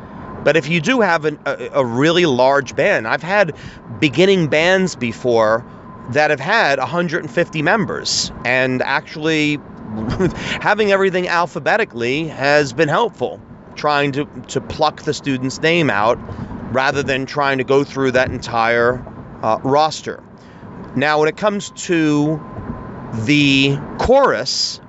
But 0.44 0.56
if 0.56 0.70
you 0.70 0.80
do 0.82 1.02
have 1.02 1.26
an, 1.26 1.40
a, 1.46 1.70
a 1.74 1.86
really 1.86 2.26
large 2.26 2.76
band, 2.76 3.08
I've 3.08 3.24
had 3.24 3.56
beginning 4.00 4.48
bands 4.48 4.96
before 4.96 5.66
that 6.12 6.30
have 6.30 6.40
had 6.40 6.80
150 6.80 7.62
members, 7.62 8.32
and 8.46 8.82
actually 8.82 9.56
having 10.62 10.92
everything 10.92 11.28
alphabetically 11.28 12.28
has 12.28 12.74
been 12.74 12.90
helpful. 12.90 13.42
Trying 13.76 14.12
to, 14.14 14.26
to 14.50 14.60
pluck 14.60 15.04
the 15.04 15.14
student's 15.14 15.62
name 15.62 15.90
out 15.90 16.20
rather 16.74 17.02
than 17.02 17.26
trying 17.26 17.60
to 17.60 17.64
go 17.64 17.84
through 17.84 18.12
that 18.12 18.30
entire 18.30 19.04
uh, 19.42 19.60
roster. 19.64 20.22
Now, 20.96 21.20
when 21.20 21.30
it 21.30 21.38
comes 21.38 21.72
to 21.88 22.42
the 23.26 23.78
chorus, 24.00 24.82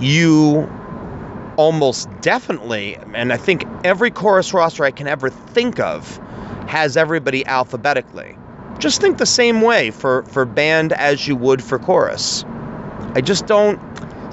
you 0.00 0.68
almost 1.56 2.08
definitely, 2.20 2.96
and 3.14 3.32
I 3.32 3.36
think 3.36 3.64
every 3.84 4.10
chorus 4.10 4.54
roster 4.54 4.84
I 4.84 4.90
can 4.90 5.06
ever 5.08 5.28
think 5.28 5.80
of 5.80 6.18
has 6.68 6.96
everybody 6.96 7.44
alphabetically. 7.46 8.38
Just 8.78 9.00
think 9.00 9.18
the 9.18 9.26
same 9.26 9.60
way 9.60 9.90
for, 9.90 10.22
for 10.24 10.44
band 10.44 10.92
as 10.92 11.26
you 11.26 11.34
would 11.34 11.62
for 11.62 11.78
chorus. 11.78 12.44
I 13.14 13.20
just 13.20 13.46
don't 13.46 13.80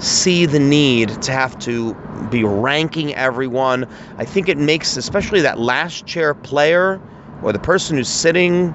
see 0.00 0.46
the 0.46 0.60
need 0.60 1.20
to 1.22 1.32
have 1.32 1.58
to 1.60 1.94
be 2.30 2.44
ranking 2.44 3.14
everyone. 3.14 3.86
I 4.18 4.24
think 4.24 4.48
it 4.48 4.58
makes, 4.58 4.96
especially 4.96 5.40
that 5.40 5.58
last 5.58 6.06
chair 6.06 6.34
player 6.34 7.00
or 7.42 7.52
the 7.52 7.58
person 7.58 7.96
who's 7.96 8.08
sitting, 8.08 8.72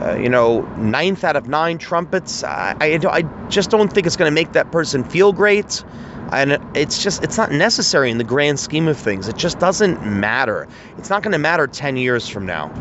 uh, 0.00 0.16
you 0.16 0.28
know, 0.28 0.60
ninth 0.76 1.24
out 1.24 1.36
of 1.36 1.48
nine 1.48 1.78
trumpets. 1.78 2.44
I, 2.44 2.76
I, 2.80 3.00
I 3.10 3.22
just 3.48 3.70
don't 3.70 3.92
think 3.92 4.06
it's 4.06 4.16
going 4.16 4.30
to 4.30 4.34
make 4.34 4.52
that 4.52 4.70
person 4.70 5.04
feel 5.04 5.32
great. 5.32 5.82
And 6.32 6.58
it's 6.74 7.02
just, 7.02 7.22
it's 7.22 7.36
not 7.36 7.52
necessary 7.52 8.10
in 8.10 8.18
the 8.18 8.24
grand 8.24 8.58
scheme 8.58 8.88
of 8.88 8.98
things. 8.98 9.28
It 9.28 9.36
just 9.36 9.58
doesn't 9.58 10.04
matter. 10.04 10.66
It's 10.98 11.08
not 11.08 11.22
going 11.22 11.32
to 11.32 11.38
matter 11.38 11.66
10 11.66 11.96
years 11.96 12.28
from 12.28 12.46
now. 12.46 12.72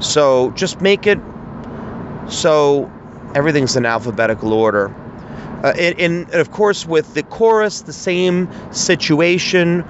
So 0.00 0.50
just 0.52 0.80
make 0.80 1.06
it 1.06 1.18
so 2.28 2.90
everything's 3.34 3.74
in 3.76 3.86
alphabetical 3.86 4.52
order. 4.52 4.94
Uh, 5.64 5.72
and, 5.76 5.98
and, 5.98 6.34
of 6.34 6.52
course, 6.52 6.86
with 6.86 7.14
the 7.14 7.22
chorus, 7.24 7.82
the 7.82 7.92
same 7.92 8.48
situation. 8.72 9.84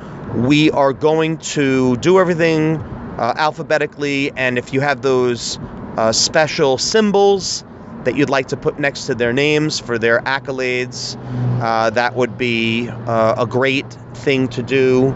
We 0.47 0.71
are 0.71 0.93
going 0.93 1.39
to 1.39 1.97
do 1.99 2.19
everything 2.19 2.77
uh, 2.77 3.35
alphabetically, 3.37 4.31
and 4.33 4.57
if 4.57 4.73
you 4.73 4.81
have 4.81 5.03
those 5.03 5.59
uh, 5.99 6.13
special 6.13 6.79
symbols 6.79 7.65
that 8.05 8.17
you'd 8.17 8.31
like 8.31 8.47
to 8.47 8.57
put 8.57 8.79
next 8.79 9.07
to 9.07 9.17
their 9.17 9.33
names 9.33 9.81
for 9.81 9.99
their 9.99 10.21
accolades, 10.21 11.19
uh, 11.61 11.91
that 11.91 12.15
would 12.15 12.39
be 12.39 12.89
uh, 12.89 13.35
a 13.37 13.47
great 13.47 13.93
thing 14.15 14.47
to 14.47 14.63
do. 14.63 15.13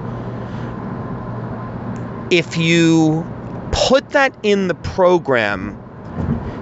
If 2.32 2.56
you 2.56 3.24
put 3.70 4.10
that 4.10 4.34
in 4.42 4.66
the 4.66 4.74
program, 4.74 5.78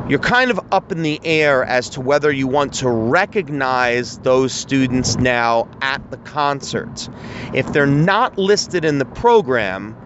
you're 0.07 0.18
kind 0.18 0.51
of 0.51 0.61
up 0.71 0.93
in 0.93 1.01
the 1.01 1.18
air 1.25 1.64
as 1.64 1.89
to 1.91 2.03
whether 2.03 2.31
you 2.31 2.47
want 2.47 2.75
to 2.75 2.91
recognize 2.91 4.18
those 4.18 4.53
students 4.53 5.16
now 5.16 5.66
at 5.81 6.11
the 6.11 6.18
concert. 6.18 7.09
If 7.55 7.73
they're 7.73 7.87
not 7.87 8.37
listed 8.37 8.85
in 8.85 8.99
the 8.99 9.07
program, 9.07 9.97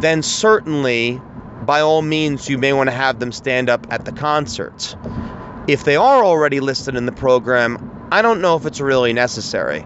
then 0.00 0.22
certainly, 0.22 1.20
by 1.66 1.80
all 1.80 2.02
means, 2.02 2.48
you 2.48 2.58
may 2.58 2.72
want 2.72 2.88
to 2.88 2.94
have 2.94 3.18
them 3.18 3.32
stand 3.32 3.70
up 3.70 3.86
at 3.90 4.04
the 4.04 4.12
concert. 4.12 4.96
If 5.68 5.84
they 5.84 5.96
are 5.96 6.24
already 6.24 6.60
listed 6.60 6.96
in 6.96 7.06
the 7.06 7.12
program, 7.12 8.08
I 8.10 8.22
don't 8.22 8.40
know 8.40 8.56
if 8.56 8.66
it's 8.66 8.80
really 8.80 9.12
necessary. 9.12 9.84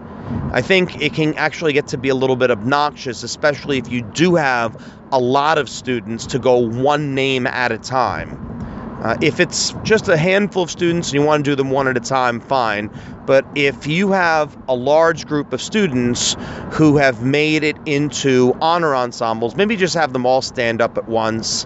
I 0.51 0.61
think 0.61 1.01
it 1.01 1.13
can 1.13 1.35
actually 1.35 1.73
get 1.73 1.87
to 1.87 1.97
be 1.97 2.09
a 2.09 2.15
little 2.15 2.35
bit 2.35 2.51
obnoxious, 2.51 3.23
especially 3.23 3.77
if 3.77 3.91
you 3.91 4.01
do 4.01 4.35
have 4.35 4.81
a 5.11 5.19
lot 5.19 5.57
of 5.57 5.69
students 5.69 6.27
to 6.27 6.39
go 6.39 6.57
one 6.57 7.15
name 7.15 7.47
at 7.47 7.71
a 7.71 7.77
time. 7.77 8.56
Uh, 9.01 9.15
if 9.21 9.39
it's 9.39 9.73
just 9.83 10.07
a 10.07 10.17
handful 10.17 10.63
of 10.63 10.71
students 10.71 11.09
and 11.09 11.21
you 11.21 11.21
want 11.21 11.45
to 11.45 11.51
do 11.51 11.55
them 11.55 11.69
one 11.69 11.87
at 11.87 11.95
a 11.95 11.99
time, 11.99 12.39
fine. 12.39 12.89
But 13.25 13.45
if 13.55 13.85
you 13.85 14.11
have 14.11 14.57
a 14.67 14.75
large 14.75 15.27
group 15.27 15.53
of 15.53 15.61
students 15.61 16.35
who 16.71 16.97
have 16.97 17.21
made 17.21 17.63
it 17.63 17.77
into 17.85 18.57
honor 18.59 18.95
ensembles, 18.95 19.55
maybe 19.55 19.75
just 19.75 19.93
have 19.93 20.13
them 20.13 20.25
all 20.25 20.41
stand 20.41 20.81
up 20.81 20.97
at 20.97 21.07
once. 21.07 21.65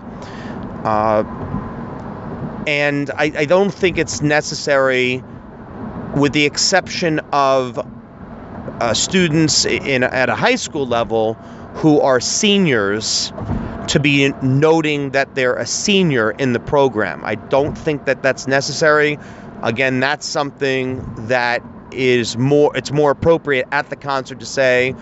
Uh, 0.83 1.23
and 2.67 3.09
I, 3.11 3.31
I 3.35 3.45
don't 3.45 3.73
think 3.73 3.97
it's 3.97 4.21
necessary, 4.21 5.23
with 6.15 6.33
the 6.33 6.45
exception 6.45 7.19
of 7.31 7.79
uh, 7.79 8.93
students 8.93 9.65
in 9.65 10.03
at 10.03 10.29
a 10.29 10.35
high 10.35 10.55
school 10.55 10.85
level 10.85 11.37
who 11.73 11.99
are 12.01 12.19
seniors 12.19 13.31
to 13.87 13.99
be 13.99 14.31
noting 14.41 15.11
that 15.11 15.35
they're 15.35 15.55
a 15.55 15.65
senior 15.65 16.31
in 16.31 16.53
the 16.53 16.59
program. 16.59 17.21
I 17.23 17.35
don't 17.35 17.77
think 17.77 18.05
that 18.05 18.21
that's 18.21 18.47
necessary. 18.47 19.17
Again, 19.63 19.99
that's 19.99 20.25
something 20.25 21.03
that 21.27 21.63
is 21.91 22.37
more 22.37 22.75
it's 22.75 22.91
more 22.91 23.11
appropriate 23.11 23.67
at 23.71 23.89
the 23.89 23.95
concert 23.95 24.39
to 24.39 24.45
say 24.45 24.95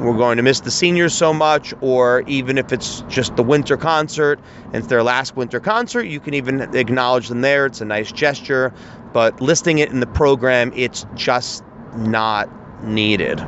we're 0.00 0.16
going 0.16 0.36
to 0.36 0.42
miss 0.42 0.60
the 0.60 0.70
seniors 0.70 1.12
so 1.12 1.34
much 1.34 1.74
or 1.80 2.22
even 2.28 2.58
if 2.58 2.72
it's 2.72 3.00
just 3.08 3.34
the 3.34 3.42
winter 3.42 3.76
concert 3.76 4.38
and 4.66 4.76
it's 4.76 4.86
their 4.86 5.02
last 5.02 5.34
winter 5.34 5.58
concert 5.58 6.04
you 6.04 6.20
can 6.20 6.34
even 6.34 6.60
acknowledge 6.76 7.28
them 7.28 7.40
there 7.40 7.66
it's 7.66 7.80
a 7.80 7.84
nice 7.84 8.12
gesture 8.12 8.72
but 9.12 9.40
listing 9.40 9.78
it 9.78 9.90
in 9.90 9.98
the 9.98 10.06
program 10.06 10.72
it's 10.76 11.04
just 11.16 11.64
not 11.96 12.48
needed 12.84 13.40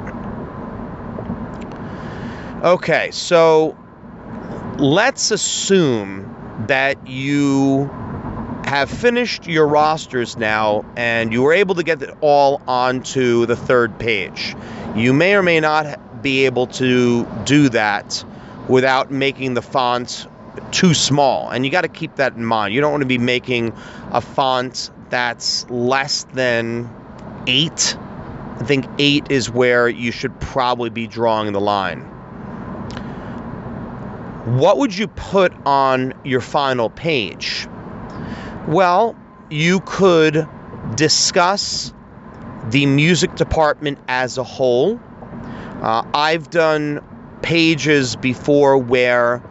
okay 2.62 3.11
so 3.11 3.76
let's 4.78 5.30
assume 5.30 6.26
that 6.66 7.06
you 7.06 7.88
have 8.64 8.88
finished 8.88 9.46
your 9.46 9.66
rosters 9.66 10.36
now 10.36 10.84
and 10.96 11.32
you 11.32 11.42
were 11.42 11.52
able 11.52 11.74
to 11.74 11.82
get 11.82 12.00
it 12.02 12.14
all 12.20 12.62
onto 12.66 13.44
the 13.46 13.56
third 13.56 13.98
page. 13.98 14.54
You 14.94 15.12
may 15.12 15.34
or 15.34 15.42
may 15.42 15.61
not 15.61 16.22
be 16.22 16.44
able 16.44 16.66
to 16.68 17.26
do 17.44 17.68
that 17.70 18.24
without 18.68 19.11
making 19.11 19.54
the 19.54 19.62
font 19.62 20.26
too 20.70 20.94
small. 20.94 21.48
And 21.48 21.64
you 21.64 21.70
got 21.70 21.82
to 21.82 21.88
keep 21.88 22.16
that 22.16 22.34
in 22.34 22.44
mind. 22.44 22.74
You 22.74 22.80
don't 22.80 22.92
want 22.92 23.02
to 23.02 23.06
be 23.06 23.18
making 23.18 23.72
a 24.12 24.20
font 24.20 24.90
that's 25.08 25.68
less 25.68 26.24
than 26.32 26.88
eight. 27.46 27.96
I 27.98 28.64
think 28.64 28.86
eight 28.98 29.30
is 29.30 29.50
where 29.50 29.88
you 29.88 30.12
should 30.12 30.38
probably 30.40 30.90
be 30.90 31.06
drawing 31.06 31.52
the 31.52 31.61
line 31.61 32.09
what 34.59 34.78
would 34.78 34.96
you 34.96 35.07
put 35.07 35.53
on 35.64 36.12
your 36.24 36.40
final 36.40 36.90
page? 36.90 37.68
Well, 38.66 39.16
you 39.48 39.80
could 39.80 40.48
discuss 40.96 41.92
the 42.70 42.86
music 42.86 43.34
department 43.36 43.98
as 44.09 44.38
a 44.38 44.44
whole. 44.44 45.01
Uh, 45.82 46.03
I've 46.12 46.51
done 46.51 47.01
pages 47.42 48.16
before 48.16 48.76
where 48.78 49.42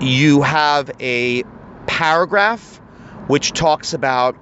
you 0.00 0.42
have 0.42 0.90
a 1.00 1.44
paragraph 1.86 2.80
which 3.26 3.52
talks 3.52 3.94
about 3.94 4.36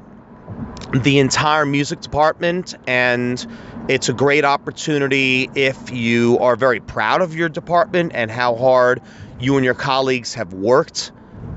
the 0.93 1.19
entire 1.19 1.65
music 1.65 2.01
department 2.01 2.75
and 2.87 3.47
It's 3.89 4.09
a 4.09 4.13
great 4.13 4.45
opportunity 4.45 5.51
if 5.57 5.91
you 5.91 6.39
are 6.39 6.55
very 6.55 6.79
proud 6.79 7.21
of 7.21 7.35
your 7.35 7.49
department 7.49 8.13
and 8.15 8.31
how 8.31 8.55
hard 8.55 9.03
you 9.41 9.57
and 9.57 9.65
your 9.65 9.75
colleagues 9.75 10.35
have 10.35 10.53
worked 10.53 11.11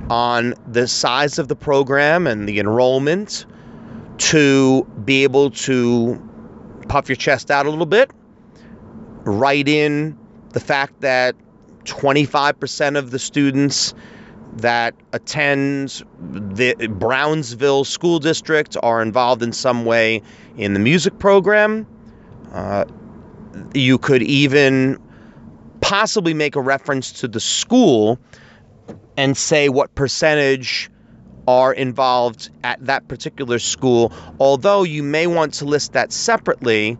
on 0.09 0.55
the 0.67 0.87
size 0.87 1.37
of 1.37 1.47
the 1.47 1.55
program 1.55 2.25
and 2.25 2.49
the 2.49 2.59
enrollment 2.59 3.45
to 4.17 4.85
be 5.03 5.23
able 5.23 5.51
to 5.51 6.19
puff 6.87 7.09
your 7.09 7.15
chest 7.15 7.51
out 7.51 7.67
a 7.67 7.69
little 7.69 7.85
bit, 7.85 8.09
write 9.23 9.67
in 9.67 10.17
the 10.49 10.59
fact 10.59 11.01
that 11.01 11.35
25% 11.83 12.97
of 12.97 13.11
the 13.11 13.19
students 13.19 13.93
that 14.55 14.95
attend 15.11 16.03
the 16.19 16.73
Brownsville 16.89 17.83
School 17.83 18.19
District 18.19 18.77
are 18.81 19.01
involved 19.01 19.43
in 19.43 19.51
some 19.51 19.85
way 19.85 20.21
in 20.57 20.73
the 20.73 20.79
music 20.79 21.19
program. 21.19 21.85
Uh, 22.51 22.85
you 23.73 23.97
could 23.97 24.23
even 24.23 24.99
possibly 25.81 26.33
make 26.33 26.55
a 26.55 26.61
reference 26.61 27.11
to 27.11 27.27
the 27.27 27.39
school 27.39 28.19
and 29.17 29.35
say 29.37 29.69
what 29.69 29.93
percentage 29.95 30.89
are 31.47 31.73
involved 31.73 32.49
at 32.63 32.83
that 32.85 33.07
particular 33.07 33.59
school, 33.59 34.11
although 34.39 34.83
you 34.83 35.03
may 35.03 35.27
want 35.27 35.53
to 35.53 35.65
list 35.65 35.93
that 35.93 36.11
separately 36.11 36.97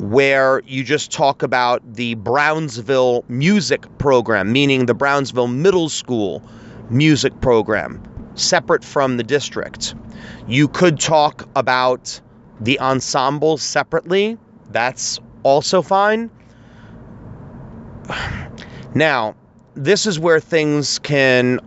where 0.00 0.62
you 0.66 0.82
just 0.82 1.12
talk 1.12 1.42
about 1.42 1.82
the 1.94 2.14
Brownsville 2.14 3.22
music 3.28 3.86
program, 3.98 4.50
meaning 4.50 4.86
the 4.86 4.94
Brownsville 4.94 5.48
Middle 5.48 5.90
School 5.90 6.42
music 6.88 7.38
program, 7.42 8.02
separate 8.34 8.82
from 8.82 9.18
the 9.18 9.22
district. 9.22 9.94
You 10.48 10.68
could 10.68 10.98
talk 10.98 11.46
about 11.54 12.18
the 12.60 12.80
ensemble 12.80 13.58
separately. 13.58 14.38
That's 14.70 15.20
also 15.42 15.82
fine. 15.82 16.30
Now, 18.94 19.36
this 19.74 20.06
is 20.06 20.18
where 20.18 20.40
things 20.40 20.98
can 20.98 21.60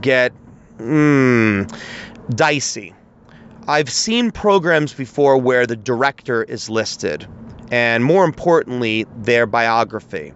get 0.00 0.32
mm, 0.78 1.80
dicey. 2.34 2.94
I've 3.68 3.90
seen 3.90 4.30
programs 4.30 4.92
before 4.92 5.38
where 5.38 5.66
the 5.66 5.76
director 5.76 6.42
is 6.42 6.68
listed, 6.68 7.26
and 7.74 8.04
more 8.04 8.24
importantly, 8.24 9.04
their 9.16 9.46
biography. 9.46 10.32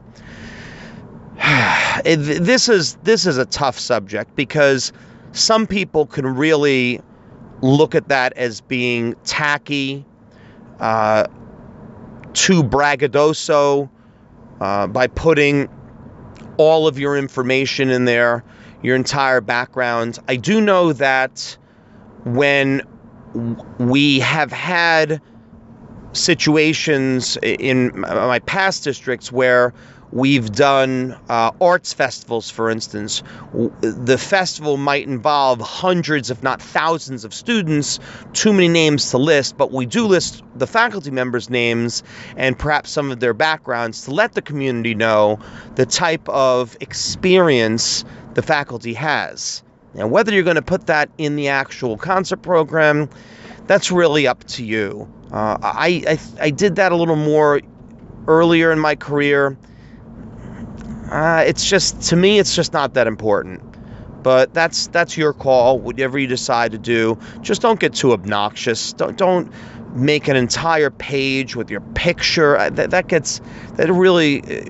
this 2.04 2.68
is 2.68 2.96
this 3.04 3.26
is 3.26 3.38
a 3.38 3.46
tough 3.46 3.78
subject 3.78 4.34
because 4.34 4.92
some 5.30 5.64
people 5.64 6.04
can 6.04 6.26
really 6.26 7.00
look 7.62 7.94
at 7.94 8.08
that 8.08 8.32
as 8.32 8.60
being 8.60 9.14
tacky, 9.22 10.04
uh, 10.80 11.28
too 12.32 12.64
braggadocio, 12.64 13.88
uh, 14.60 14.88
by 14.88 15.06
putting 15.06 15.68
all 16.56 16.88
of 16.88 16.98
your 16.98 17.16
information 17.16 17.88
in 17.88 18.04
there, 18.04 18.42
your 18.82 18.96
entire 18.96 19.40
background. 19.40 20.18
I 20.26 20.34
do 20.34 20.60
know 20.60 20.92
that 20.94 21.56
when 22.24 22.82
we 23.78 24.18
have 24.18 24.50
had 24.50 25.22
situations 26.18 27.38
in 27.42 28.00
my 28.00 28.38
past 28.40 28.84
districts 28.84 29.32
where 29.32 29.72
We've 30.10 30.50
done 30.50 31.18
uh, 31.28 31.50
arts 31.60 31.92
festivals, 31.92 32.48
for 32.48 32.70
instance. 32.70 33.22
The 33.80 34.16
festival 34.16 34.78
might 34.78 35.06
involve 35.06 35.60
hundreds, 35.60 36.30
if 36.30 36.42
not 36.42 36.62
thousands, 36.62 37.24
of 37.26 37.34
students. 37.34 38.00
Too 38.32 38.54
many 38.54 38.68
names 38.68 39.10
to 39.10 39.18
list, 39.18 39.58
but 39.58 39.70
we 39.70 39.84
do 39.84 40.06
list 40.06 40.42
the 40.56 40.66
faculty 40.66 41.10
members' 41.10 41.50
names 41.50 42.02
and 42.38 42.58
perhaps 42.58 42.90
some 42.90 43.10
of 43.10 43.20
their 43.20 43.34
backgrounds 43.34 44.04
to 44.06 44.12
let 44.12 44.32
the 44.32 44.40
community 44.40 44.94
know 44.94 45.38
the 45.74 45.84
type 45.84 46.26
of 46.30 46.74
experience 46.80 48.04
the 48.32 48.42
faculty 48.42 48.94
has. 48.94 49.62
Now, 49.92 50.06
whether 50.06 50.32
you're 50.32 50.42
going 50.42 50.56
to 50.56 50.62
put 50.62 50.86
that 50.86 51.10
in 51.18 51.36
the 51.36 51.48
actual 51.48 51.98
concert 51.98 52.40
program, 52.40 53.10
that's 53.68 53.92
really 53.92 54.26
up 54.26 54.42
to 54.44 54.64
you. 54.64 55.08
Uh, 55.30 55.58
I, 55.62 56.02
I 56.08 56.18
I 56.46 56.50
did 56.50 56.76
that 56.76 56.90
a 56.90 56.96
little 56.96 57.16
more 57.16 57.60
earlier 58.26 58.72
in 58.72 58.78
my 58.80 58.96
career 58.96 59.56
uh, 61.10 61.42
it's 61.46 61.64
just 61.64 62.02
to 62.02 62.16
me, 62.16 62.38
it's 62.38 62.54
just 62.54 62.72
not 62.72 62.94
that 62.94 63.06
important. 63.06 63.62
But 64.22 64.52
that's 64.52 64.88
that's 64.88 65.16
your 65.16 65.32
call. 65.32 65.78
Whatever 65.78 66.18
you 66.18 66.26
decide 66.26 66.72
to 66.72 66.78
do, 66.78 67.18
just 67.40 67.62
don't 67.62 67.80
get 67.80 67.94
too 67.94 68.12
obnoxious. 68.12 68.92
Don't 68.92 69.16
don't 69.16 69.50
make 69.94 70.28
an 70.28 70.36
entire 70.36 70.90
page 70.90 71.56
with 71.56 71.70
your 71.70 71.80
picture. 71.80 72.56
Uh, 72.56 72.70
that 72.70 72.90
that 72.90 73.06
gets 73.06 73.40
that 73.76 73.90
really, 73.90 74.42
uh, 74.42 74.64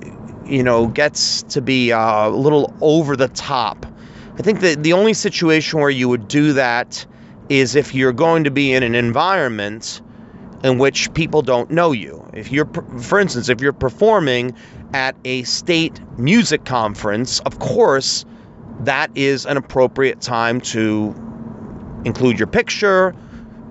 you 0.45 0.63
know, 0.63 0.87
gets 0.87 1.43
to 1.45 1.61
be 1.61 1.93
uh, 1.93 2.29
a 2.29 2.31
little 2.31 2.77
over 2.81 3.17
the 3.17 3.29
top. 3.29 3.87
I 4.39 4.43
think 4.43 4.61
that 4.61 4.83
the 4.83 4.93
only 4.93 5.15
situation 5.15 5.81
where 5.81 5.91
you 5.91 6.09
would 6.09 6.29
do 6.29 6.53
that 6.53 7.05
is 7.49 7.75
if 7.75 7.95
you're 7.95 8.13
going 8.13 8.45
to 8.45 8.51
be 8.51 8.73
in 8.73 8.83
an 8.83 8.95
environment 8.95 10.01
in 10.65 10.79
which 10.79 11.13
people 11.15 11.43
don't 11.43 11.71
know 11.71 11.93
you. 11.93 12.29
If 12.35 12.51
you're, 12.51 12.69
for 13.01 13.19
instance, 13.21 13.49
if 13.49 13.61
you're 13.61 13.73
performing 13.73 14.55
at 14.93 15.17
a 15.25 15.43
state 15.45 16.01
music 16.19 16.65
conference, 16.65 17.41
of 17.41 17.59
course, 17.59 18.25
that 18.81 19.11
is 19.15 19.47
an 19.47 19.57
appropriate 19.57 20.21
time 20.21 20.61
to 20.61 21.15
include 22.05 22.39
your 22.39 22.49
picture, 22.49 23.15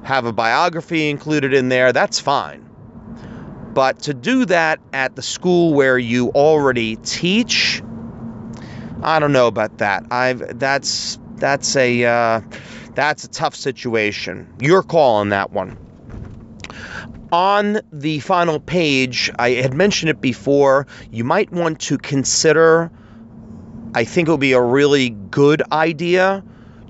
have 0.04 0.26
a 0.26 0.34
biography 0.34 1.10
included 1.10 1.54
in 1.54 1.70
there. 1.70 1.92
That's 1.92 2.20
fine. 2.20 2.64
But 3.74 4.00
to 4.04 4.14
do 4.14 4.46
that 4.46 4.80
at 4.94 5.16
the 5.16 5.22
school 5.22 5.74
where 5.74 5.98
you 5.98 6.30
already 6.30 6.96
teach, 6.98 7.82
I 9.04 9.20
don't 9.20 9.34
know 9.34 9.48
about 9.48 9.78
that. 9.80 10.06
I've 10.10 10.58
that's 10.58 11.20
that's 11.36 11.76
a 11.76 12.06
uh, 12.06 12.42
that's 12.98 13.24
a 13.24 13.30
tough 13.30 13.54
situation. 13.54 14.52
Your 14.60 14.82
call 14.82 15.18
on 15.18 15.30
that 15.30 15.52
one 15.52 15.78
on 17.32 17.80
the 17.92 18.20
final 18.20 18.60
page, 18.60 19.30
I 19.38 19.52
had 19.52 19.74
mentioned 19.74 20.10
it 20.10 20.22
before, 20.22 20.88
you 21.12 21.24
might 21.24 21.52
want 21.52 21.80
to 21.82 21.98
consider, 21.98 22.90
I 23.94 24.04
think 24.04 24.28
it 24.28 24.32
would 24.32 24.40
be 24.40 24.54
a 24.54 24.62
really 24.62 25.10
good 25.10 25.62
idea 25.72 26.44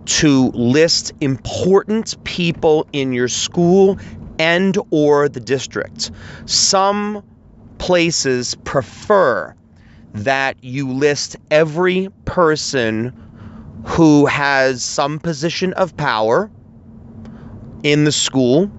to 0.05 0.51
list 0.51 1.11
important 1.19 2.23
people 2.23 2.87
in 2.93 3.11
your 3.11 3.27
school 3.27 3.97
and 4.39 4.77
or 4.91 5.27
the 5.27 5.39
district. 5.39 6.11
Some 6.45 7.23
places 7.79 8.55
prefer 8.63 9.55
that 10.13 10.63
you 10.63 10.91
list 10.91 11.35
every 11.51 12.09
person 12.25 13.26
who 13.85 14.25
has 14.25 14.83
some 14.83 15.19
position 15.19 15.73
of 15.73 15.95
power 15.97 16.49
in 17.83 18.03
the 18.03 18.11
school 18.11 18.71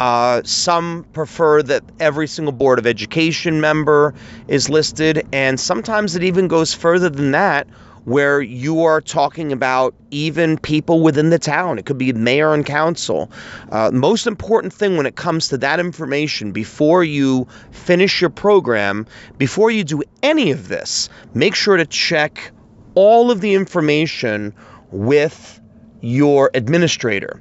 uh, 0.00 0.42
some 0.44 1.04
prefer 1.12 1.62
that 1.62 1.82
every 1.98 2.28
single 2.28 2.52
Board 2.52 2.78
of 2.78 2.86
Education 2.86 3.60
member 3.60 4.14
is 4.46 4.68
listed, 4.68 5.26
and 5.32 5.58
sometimes 5.58 6.14
it 6.14 6.22
even 6.22 6.48
goes 6.48 6.72
further 6.72 7.08
than 7.08 7.32
that, 7.32 7.66
where 8.04 8.40
you 8.40 8.84
are 8.84 9.00
talking 9.00 9.52
about 9.52 9.94
even 10.10 10.56
people 10.56 11.00
within 11.00 11.30
the 11.30 11.38
town. 11.38 11.78
It 11.78 11.84
could 11.84 11.98
be 11.98 12.12
mayor 12.12 12.54
and 12.54 12.64
council. 12.64 13.30
Uh, 13.70 13.90
most 13.92 14.26
important 14.26 14.72
thing 14.72 14.96
when 14.96 15.04
it 15.04 15.16
comes 15.16 15.48
to 15.48 15.58
that 15.58 15.78
information 15.80 16.52
before 16.52 17.04
you 17.04 17.46
finish 17.70 18.20
your 18.20 18.30
program, 18.30 19.06
before 19.36 19.70
you 19.70 19.84
do 19.84 20.02
any 20.22 20.52
of 20.52 20.68
this, 20.68 21.10
make 21.34 21.54
sure 21.54 21.76
to 21.76 21.84
check 21.84 22.52
all 22.98 23.30
of 23.30 23.40
the 23.40 23.54
information 23.54 24.52
with 24.90 25.60
your 26.00 26.50
administrator 26.54 27.40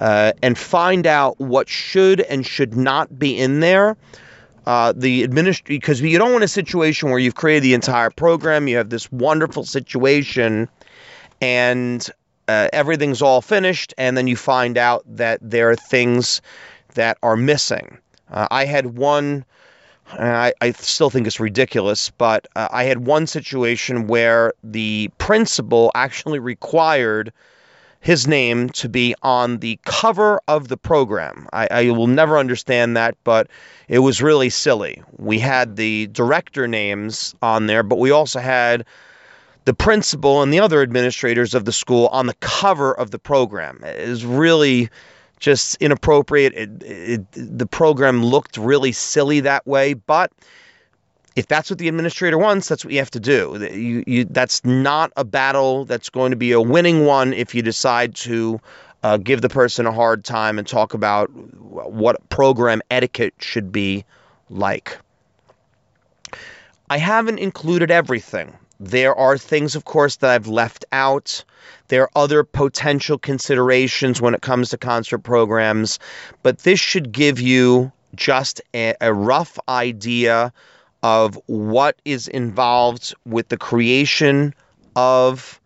uh, 0.00 0.32
and 0.42 0.56
find 0.56 1.06
out 1.06 1.38
what 1.38 1.68
should 1.68 2.22
and 2.22 2.46
should 2.46 2.74
not 2.78 3.18
be 3.18 3.38
in 3.38 3.60
there. 3.60 3.94
Uh, 4.64 4.94
the 4.96 5.22
administration, 5.22 5.76
because 5.76 6.00
you 6.00 6.16
don't 6.16 6.32
want 6.32 6.44
a 6.44 6.48
situation 6.48 7.10
where 7.10 7.18
you've 7.18 7.34
created 7.34 7.62
the 7.62 7.74
entire 7.74 8.08
program, 8.08 8.68
you 8.68 8.78
have 8.78 8.88
this 8.88 9.12
wonderful 9.12 9.64
situation, 9.64 10.66
and 11.42 12.08
uh, 12.48 12.68
everything's 12.72 13.20
all 13.20 13.42
finished, 13.42 13.92
and 13.98 14.16
then 14.16 14.26
you 14.26 14.34
find 14.34 14.78
out 14.78 15.04
that 15.06 15.38
there 15.42 15.68
are 15.68 15.76
things 15.76 16.40
that 16.94 17.18
are 17.22 17.36
missing. 17.36 17.98
Uh, 18.30 18.48
I 18.50 18.64
had 18.64 18.96
one. 18.96 19.44
I, 20.12 20.52
I, 20.60 20.70
still 20.72 21.10
think 21.10 21.26
it's 21.26 21.40
ridiculous, 21.40 22.10
but 22.10 22.46
uh, 22.54 22.68
I 22.70 22.84
had 22.84 23.06
one 23.06 23.26
situation 23.26 24.06
where 24.06 24.52
the 24.62 25.10
principal 25.18 25.90
actually 25.94 26.38
required 26.38 27.32
his 28.00 28.26
name 28.26 28.68
to 28.70 28.88
be 28.88 29.16
on 29.22 29.58
the 29.58 29.80
cover 29.84 30.40
of 30.46 30.68
the 30.68 30.76
program. 30.76 31.48
I, 31.52 31.68
I, 31.70 31.90
will 31.90 32.06
never 32.06 32.38
understand 32.38 32.96
that, 32.96 33.16
but 33.24 33.48
it 33.88 33.98
was 33.98 34.22
really 34.22 34.48
silly. 34.48 35.02
We 35.16 35.40
had 35.40 35.74
the 35.74 36.06
director 36.08 36.68
names 36.68 37.34
on 37.42 37.66
there, 37.66 37.82
but 37.82 37.98
we 37.98 38.12
also 38.12 38.38
had 38.38 38.84
the 39.64 39.74
principal 39.74 40.42
and 40.42 40.52
the 40.52 40.60
other 40.60 40.82
administrators 40.82 41.52
of 41.52 41.64
the 41.64 41.72
school 41.72 42.06
on 42.08 42.26
the 42.26 42.34
cover 42.34 42.94
of 42.94 43.10
the 43.10 43.18
program. 43.18 43.80
It 43.82 43.96
is 43.96 44.24
really 44.24 44.88
just 45.38 45.76
inappropriate. 45.76 46.54
It, 46.54 46.82
it, 46.82 47.26
the 47.32 47.66
program 47.66 48.24
looked 48.24 48.56
really 48.56 48.92
silly 48.92 49.40
that 49.40 49.66
way, 49.66 49.94
but 49.94 50.32
if 51.36 51.46
that's 51.46 51.68
what 51.68 51.78
the 51.78 51.88
administrator 51.88 52.38
wants, 52.38 52.68
that's 52.68 52.84
what 52.84 52.92
you 52.92 52.98
have 52.98 53.10
to 53.10 53.20
do. 53.20 53.68
You, 53.70 54.02
you, 54.06 54.24
that's 54.24 54.64
not 54.64 55.12
a 55.16 55.24
battle 55.24 55.84
that's 55.84 56.08
going 56.08 56.30
to 56.30 56.36
be 56.36 56.52
a 56.52 56.60
winning 56.60 57.04
one 57.04 57.34
if 57.34 57.54
you 57.54 57.60
decide 57.60 58.14
to 58.16 58.58
uh, 59.02 59.18
give 59.18 59.42
the 59.42 59.50
person 59.50 59.86
a 59.86 59.92
hard 59.92 60.24
time 60.24 60.58
and 60.58 60.66
talk 60.66 60.94
about 60.94 61.30
what 61.30 62.26
program 62.30 62.80
etiquette 62.90 63.34
should 63.38 63.70
be 63.70 64.04
like. 64.48 64.98
I 66.88 66.98
haven't 66.98 67.38
included 67.38 67.90
everything. 67.90 68.56
There 68.78 69.14
are 69.14 69.38
things, 69.38 69.74
of 69.74 69.84
course, 69.84 70.16
that 70.16 70.30
I've 70.30 70.48
left 70.48 70.84
out. 70.92 71.44
There 71.88 72.02
are 72.02 72.10
other 72.14 72.44
potential 72.44 73.18
considerations 73.18 74.20
when 74.20 74.34
it 74.34 74.42
comes 74.42 74.70
to 74.70 74.78
concert 74.78 75.18
programs, 75.18 75.98
but 76.42 76.58
this 76.58 76.80
should 76.80 77.12
give 77.12 77.40
you 77.40 77.92
just 78.14 78.60
a, 78.74 78.94
a 79.00 79.12
rough 79.12 79.58
idea 79.68 80.52
of 81.02 81.38
what 81.46 82.00
is 82.04 82.28
involved 82.28 83.14
with 83.24 83.48
the 83.48 83.56
creation 83.56 84.54
of 84.94 85.60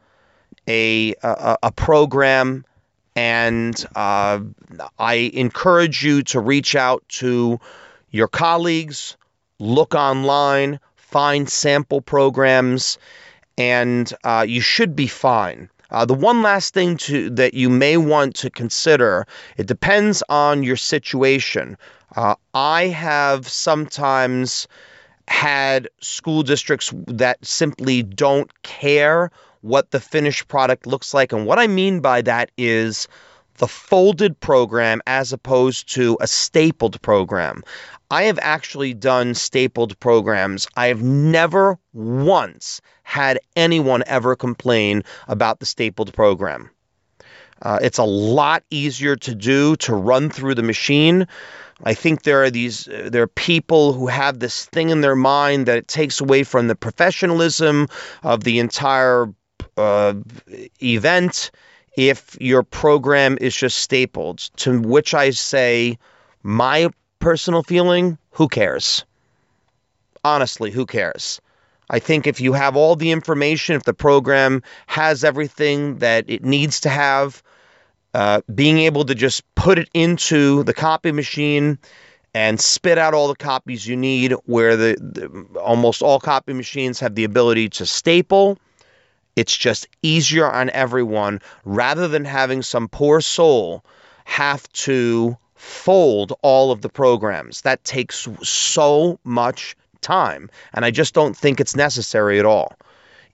a, 0.68 1.14
a, 1.22 1.56
a 1.64 1.72
program 1.72 2.64
and 3.16 3.84
uh, 3.96 4.40
I 4.98 5.14
encourage 5.34 6.04
you 6.04 6.22
to 6.24 6.40
reach 6.40 6.76
out 6.76 7.04
to 7.20 7.61
your 8.11 8.28
colleagues, 8.28 9.16
look 9.58 9.94
online, 9.94 10.80
find 11.11 11.48
sample 11.48 12.00
programs, 12.00 12.98
and 13.58 14.12
uh, 14.24 14.44
you 14.46 14.61
should 14.61 14.94
be 14.94 15.06
fine. 15.06 15.68
Uh, 15.90 16.04
the 16.04 16.14
one 16.14 16.42
last 16.42 16.72
thing 16.72 16.96
to 16.96 17.30
that 17.30 17.52
you 17.54 17.68
may 17.68 17.96
want 17.96 18.36
to 18.36 18.48
consider 18.48 19.26
it 19.56 19.66
depends 19.66 20.22
on 20.28 20.62
your 20.62 20.76
situation. 20.76 21.76
Uh, 22.14 22.36
I 22.54 22.86
have 22.86 23.48
sometimes 23.48 24.68
had 25.26 25.88
school 26.00 26.42
districts 26.42 26.92
that 27.06 27.44
simply 27.44 28.02
don't 28.02 28.50
care 28.62 29.30
what 29.62 29.90
the 29.90 30.00
finished 30.00 30.48
product 30.48 30.86
looks 30.86 31.12
like. 31.12 31.32
And 31.32 31.46
what 31.46 31.58
I 31.58 31.66
mean 31.66 32.00
by 32.00 32.22
that 32.22 32.50
is 32.56 33.08
the 33.61 33.68
folded 33.68 34.40
program 34.40 35.02
as 35.06 35.34
opposed 35.34 35.92
to 35.92 36.16
a 36.20 36.26
stapled 36.26 37.00
program. 37.02 37.62
I 38.11 38.22
have 38.22 38.38
actually 38.40 38.94
done 38.94 39.34
stapled 39.34 40.00
programs. 40.00 40.66
I 40.76 40.86
have 40.86 41.02
never 41.02 41.78
once 41.92 42.80
had 43.02 43.38
anyone 43.56 44.02
ever 44.06 44.34
complain 44.34 45.04
about 45.28 45.61
the 45.61 45.66
stapled 45.66 46.14
program. 46.14 46.70
Uh, 47.61 47.78
it's 47.82 47.98
a 47.98 48.04
lot 48.04 48.64
easier 48.70 49.14
to 49.16 49.34
do 49.34 49.76
to 49.76 49.94
run 49.94 50.30
through 50.30 50.54
the 50.54 50.62
machine. 50.62 51.26
I 51.84 51.92
think 51.92 52.22
there 52.22 52.42
are 52.42 52.50
these 52.50 52.88
uh, 52.88 53.11
there 53.12 53.22
are 53.22 53.26
people 53.26 53.92
who 53.92 54.06
have 54.06 54.38
this 54.38 54.64
thing 54.66 54.88
in 54.88 55.02
their 55.02 55.16
mind 55.16 55.66
that 55.66 55.76
it 55.76 55.88
takes 55.88 56.18
away 56.18 56.44
from 56.44 56.68
the 56.68 56.74
professionalism 56.74 57.88
of 58.22 58.44
the 58.44 58.58
entire 58.58 59.34
uh, 59.76 60.14
event 60.82 61.50
if 61.97 62.36
your 62.41 62.62
program 62.62 63.38
is 63.41 63.55
just 63.55 63.78
stapled. 63.78 64.38
To 64.57 64.80
which 64.80 65.14
I 65.14 65.30
say, 65.30 65.99
my 66.43 66.91
personal 67.18 67.62
feeling, 67.62 68.18
who 68.30 68.49
cares? 68.49 69.05
Honestly, 70.24 70.70
who 70.70 70.86
cares? 70.86 71.41
I 71.88 71.99
think 71.99 72.26
if 72.26 72.41
you 72.41 72.53
have 72.53 72.76
all 72.76 72.95
the 72.95 73.11
information, 73.11 73.74
if 73.74 73.82
the 73.82 73.95
program 73.95 74.62
has 74.86 75.24
everything 75.24 75.99
that 75.99 76.24
it 76.28 76.45
needs 76.45 76.80
to 76.80 76.88
have, 76.88 77.43
uh, 78.14 78.41
being 78.55 78.78
able 78.78 79.05
to 79.05 79.14
just 79.14 79.43
put 79.55 79.78
it 79.78 79.88
into 79.93 80.62
the 80.64 80.74
copy 80.74 81.11
machine 81.12 81.78
and 82.32 82.61
spit 82.61 82.97
out 82.97 83.12
all 83.12 83.26
the 83.26 83.34
copies 83.34 83.86
you 83.86 83.97
need, 83.97 84.32
where 84.47 84.76
the, 84.76 84.97
the 85.01 85.59
almost 85.59 86.01
all 86.01 86.20
copy 86.20 86.53
machines 86.53 87.01
have 87.01 87.16
the 87.16 87.24
ability 87.24 87.68
to 87.68 87.84
staple 87.84 88.57
it's 89.41 89.57
just 89.57 89.88
easier 90.03 90.47
on 90.47 90.68
everyone 90.68 91.41
rather 91.64 92.07
than 92.09 92.26
having 92.26 92.61
some 92.61 92.88
poor 92.88 93.22
soul 93.22 93.82
have 94.26 94.70
to 94.74 95.34
fold 95.55 96.34
all 96.43 96.70
of 96.70 96.82
the 96.82 96.91
programs. 96.91 97.62
That 97.62 97.82
takes 97.82 98.28
so 98.43 99.18
much 99.24 99.74
time, 100.03 100.51
and 100.74 100.84
I 100.84 100.91
just 100.91 101.14
don't 101.14 101.34
think 101.34 101.59
it's 101.59 101.74
necessary 101.74 102.38
at 102.38 102.45
all. 102.45 102.76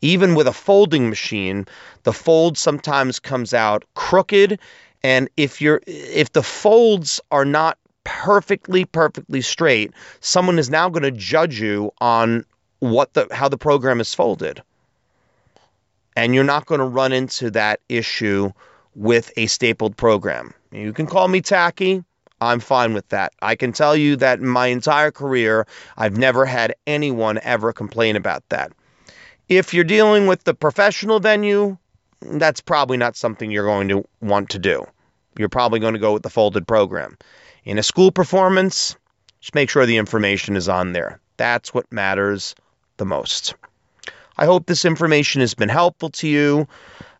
Even 0.00 0.36
with 0.36 0.46
a 0.46 0.52
folding 0.52 1.08
machine, 1.08 1.66
the 2.04 2.12
fold 2.12 2.56
sometimes 2.56 3.18
comes 3.18 3.52
out 3.52 3.84
crooked, 3.94 4.60
and 5.02 5.28
if 5.36 5.60
you're 5.60 5.80
if 5.88 6.32
the 6.32 6.42
folds 6.44 7.20
are 7.32 7.44
not 7.44 7.78
perfectly 8.04 8.84
perfectly 8.84 9.40
straight, 9.40 9.92
someone 10.20 10.60
is 10.60 10.70
now 10.70 10.88
going 10.88 11.02
to 11.02 11.10
judge 11.10 11.58
you 11.58 11.90
on 12.00 12.44
what 12.78 13.12
the 13.14 13.26
how 13.32 13.48
the 13.48 13.58
program 13.58 14.00
is 14.00 14.14
folded. 14.14 14.62
And 16.16 16.34
you're 16.34 16.44
not 16.44 16.66
going 16.66 16.80
to 16.80 16.86
run 16.86 17.12
into 17.12 17.50
that 17.52 17.80
issue 17.88 18.50
with 18.94 19.30
a 19.36 19.46
stapled 19.46 19.96
program. 19.96 20.52
You 20.72 20.92
can 20.92 21.06
call 21.06 21.28
me 21.28 21.42
tacky. 21.42 22.02
I'm 22.40 22.60
fine 22.60 22.94
with 22.94 23.08
that. 23.10 23.32
I 23.42 23.54
can 23.54 23.72
tell 23.72 23.94
you 23.94 24.16
that 24.16 24.40
my 24.40 24.66
entire 24.66 25.10
career, 25.10 25.66
I've 25.96 26.16
never 26.16 26.44
had 26.44 26.74
anyone 26.86 27.38
ever 27.42 27.72
complain 27.72 28.16
about 28.16 28.42
that. 28.48 28.72
If 29.48 29.72
you're 29.72 29.84
dealing 29.84 30.26
with 30.26 30.44
the 30.44 30.54
professional 30.54 31.20
venue, 31.20 31.76
that's 32.20 32.60
probably 32.60 32.96
not 32.96 33.16
something 33.16 33.50
you're 33.50 33.64
going 33.64 33.88
to 33.88 34.04
want 34.20 34.50
to 34.50 34.58
do. 34.58 34.84
You're 35.38 35.48
probably 35.48 35.80
going 35.80 35.94
to 35.94 36.00
go 36.00 36.12
with 36.12 36.22
the 36.22 36.30
folded 36.30 36.66
program. 36.66 37.16
In 37.64 37.78
a 37.78 37.82
school 37.82 38.10
performance, 38.10 38.96
just 39.40 39.54
make 39.54 39.70
sure 39.70 39.86
the 39.86 39.98
information 39.98 40.56
is 40.56 40.68
on 40.68 40.92
there. 40.92 41.20
That's 41.36 41.74
what 41.74 41.90
matters 41.92 42.54
the 42.96 43.04
most. 43.04 43.54
I 44.38 44.44
hope 44.44 44.66
this 44.66 44.84
information 44.84 45.40
has 45.40 45.54
been 45.54 45.68
helpful 45.68 46.10
to 46.10 46.28
you. 46.28 46.68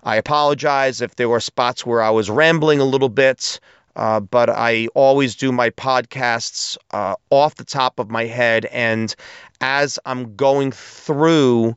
I 0.03 0.17
apologize 0.17 1.01
if 1.01 1.17
there 1.17 1.29
were 1.29 1.41
spots 1.41 1.85
where 1.85 2.03
I 2.03 2.11
was 2.11 2.31
rambling 2.31 2.79
a 2.79 2.85
little 2.85 3.09
bit, 3.09 3.59
uh, 3.97 4.21
but 4.21 4.51
I 4.51 4.87
always 4.95 5.35
do 5.35 5.51
my 5.51 5.71
podcasts 5.71 6.77
uh, 6.93 7.17
off 7.31 7.55
the 7.57 7.65
top 7.65 7.99
of 7.99 8.11
my 8.11 8.27
head. 8.27 8.67
And 8.67 9.15
as 9.61 9.99
I'm 10.05 10.37
going 10.37 10.73
through 10.73 11.77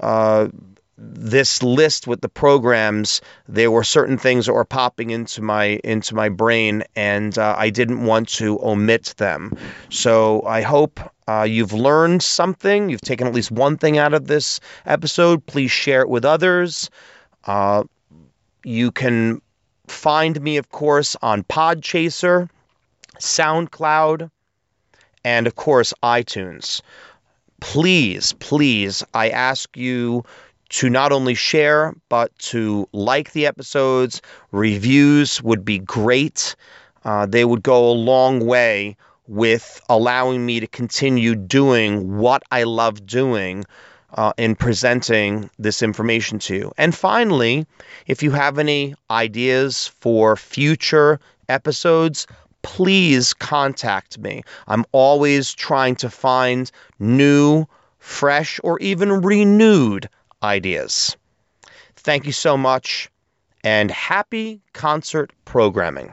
uh, 0.00 0.48
this 1.02 1.62
list 1.62 2.06
with 2.06 2.20
the 2.20 2.28
programs, 2.28 3.22
there 3.48 3.70
were 3.70 3.84
certain 3.84 4.18
things 4.18 4.46
that 4.46 4.52
were 4.52 4.66
popping 4.66 5.10
into 5.10 5.40
my 5.40 5.80
into 5.82 6.14
my 6.14 6.28
brain, 6.28 6.84
and 6.94 7.36
uh, 7.38 7.54
I 7.56 7.70
didn't 7.70 8.04
want 8.04 8.28
to 8.40 8.62
omit 8.62 9.14
them. 9.16 9.56
So 9.88 10.42
I 10.42 10.60
hope 10.60 11.00
uh, 11.26 11.46
you've 11.48 11.72
learned 11.72 12.22
something. 12.22 12.90
You've 12.90 13.00
taken 13.00 13.26
at 13.26 13.32
least 13.32 13.50
one 13.50 13.78
thing 13.78 13.96
out 13.96 14.12
of 14.12 14.26
this 14.26 14.60
episode. 14.84 15.46
Please 15.46 15.70
share 15.70 16.02
it 16.02 16.08
with 16.08 16.26
others. 16.26 16.90
Uh, 17.46 17.84
you 18.62 18.92
can 18.92 19.40
find 19.88 20.38
me, 20.40 20.58
of 20.58 20.68
course, 20.68 21.16
on 21.22 21.44
Podchaser, 21.44 22.50
SoundCloud, 23.18 24.30
and 25.24 25.46
of 25.46 25.56
course 25.56 25.94
iTunes. 26.02 26.82
Please, 27.60 28.32
please, 28.34 29.02
I 29.14 29.30
ask 29.30 29.76
you 29.76 30.24
to 30.70 30.88
not 30.88 31.12
only 31.12 31.34
share, 31.34 31.94
but 32.08 32.36
to 32.38 32.88
like 32.92 33.32
the 33.32 33.46
episodes. 33.46 34.22
Reviews 34.52 35.42
would 35.42 35.64
be 35.64 35.78
great. 35.78 36.56
Uh, 37.04 37.26
they 37.26 37.44
would 37.44 37.62
go 37.62 37.90
a 37.90 37.92
long 37.92 38.46
way 38.46 38.96
with 39.26 39.80
allowing 39.88 40.44
me 40.44 40.60
to 40.60 40.66
continue 40.66 41.34
doing 41.34 42.18
what 42.18 42.42
I 42.50 42.64
love 42.64 43.06
doing 43.06 43.64
uh, 44.14 44.32
in 44.36 44.56
presenting 44.56 45.50
this 45.58 45.82
information 45.82 46.38
to 46.40 46.54
you. 46.56 46.72
And 46.76 46.94
finally, 46.94 47.66
if 48.06 48.22
you 48.22 48.30
have 48.32 48.58
any 48.58 48.94
ideas 49.10 49.88
for 50.00 50.36
future 50.36 51.20
episodes, 51.48 52.26
please 52.62 53.34
contact 53.34 54.18
me. 54.18 54.42
I'm 54.66 54.84
always 54.92 55.52
trying 55.52 55.96
to 55.96 56.10
find 56.10 56.70
new, 56.98 57.66
fresh, 57.98 58.60
or 58.62 58.78
even 58.80 59.20
renewed 59.22 60.08
ideas. 60.42 61.16
Thank 61.96 62.26
you 62.26 62.32
so 62.32 62.56
much, 62.56 63.10
and 63.62 63.90
happy 63.90 64.62
concert 64.72 65.32
programming. 65.44 66.12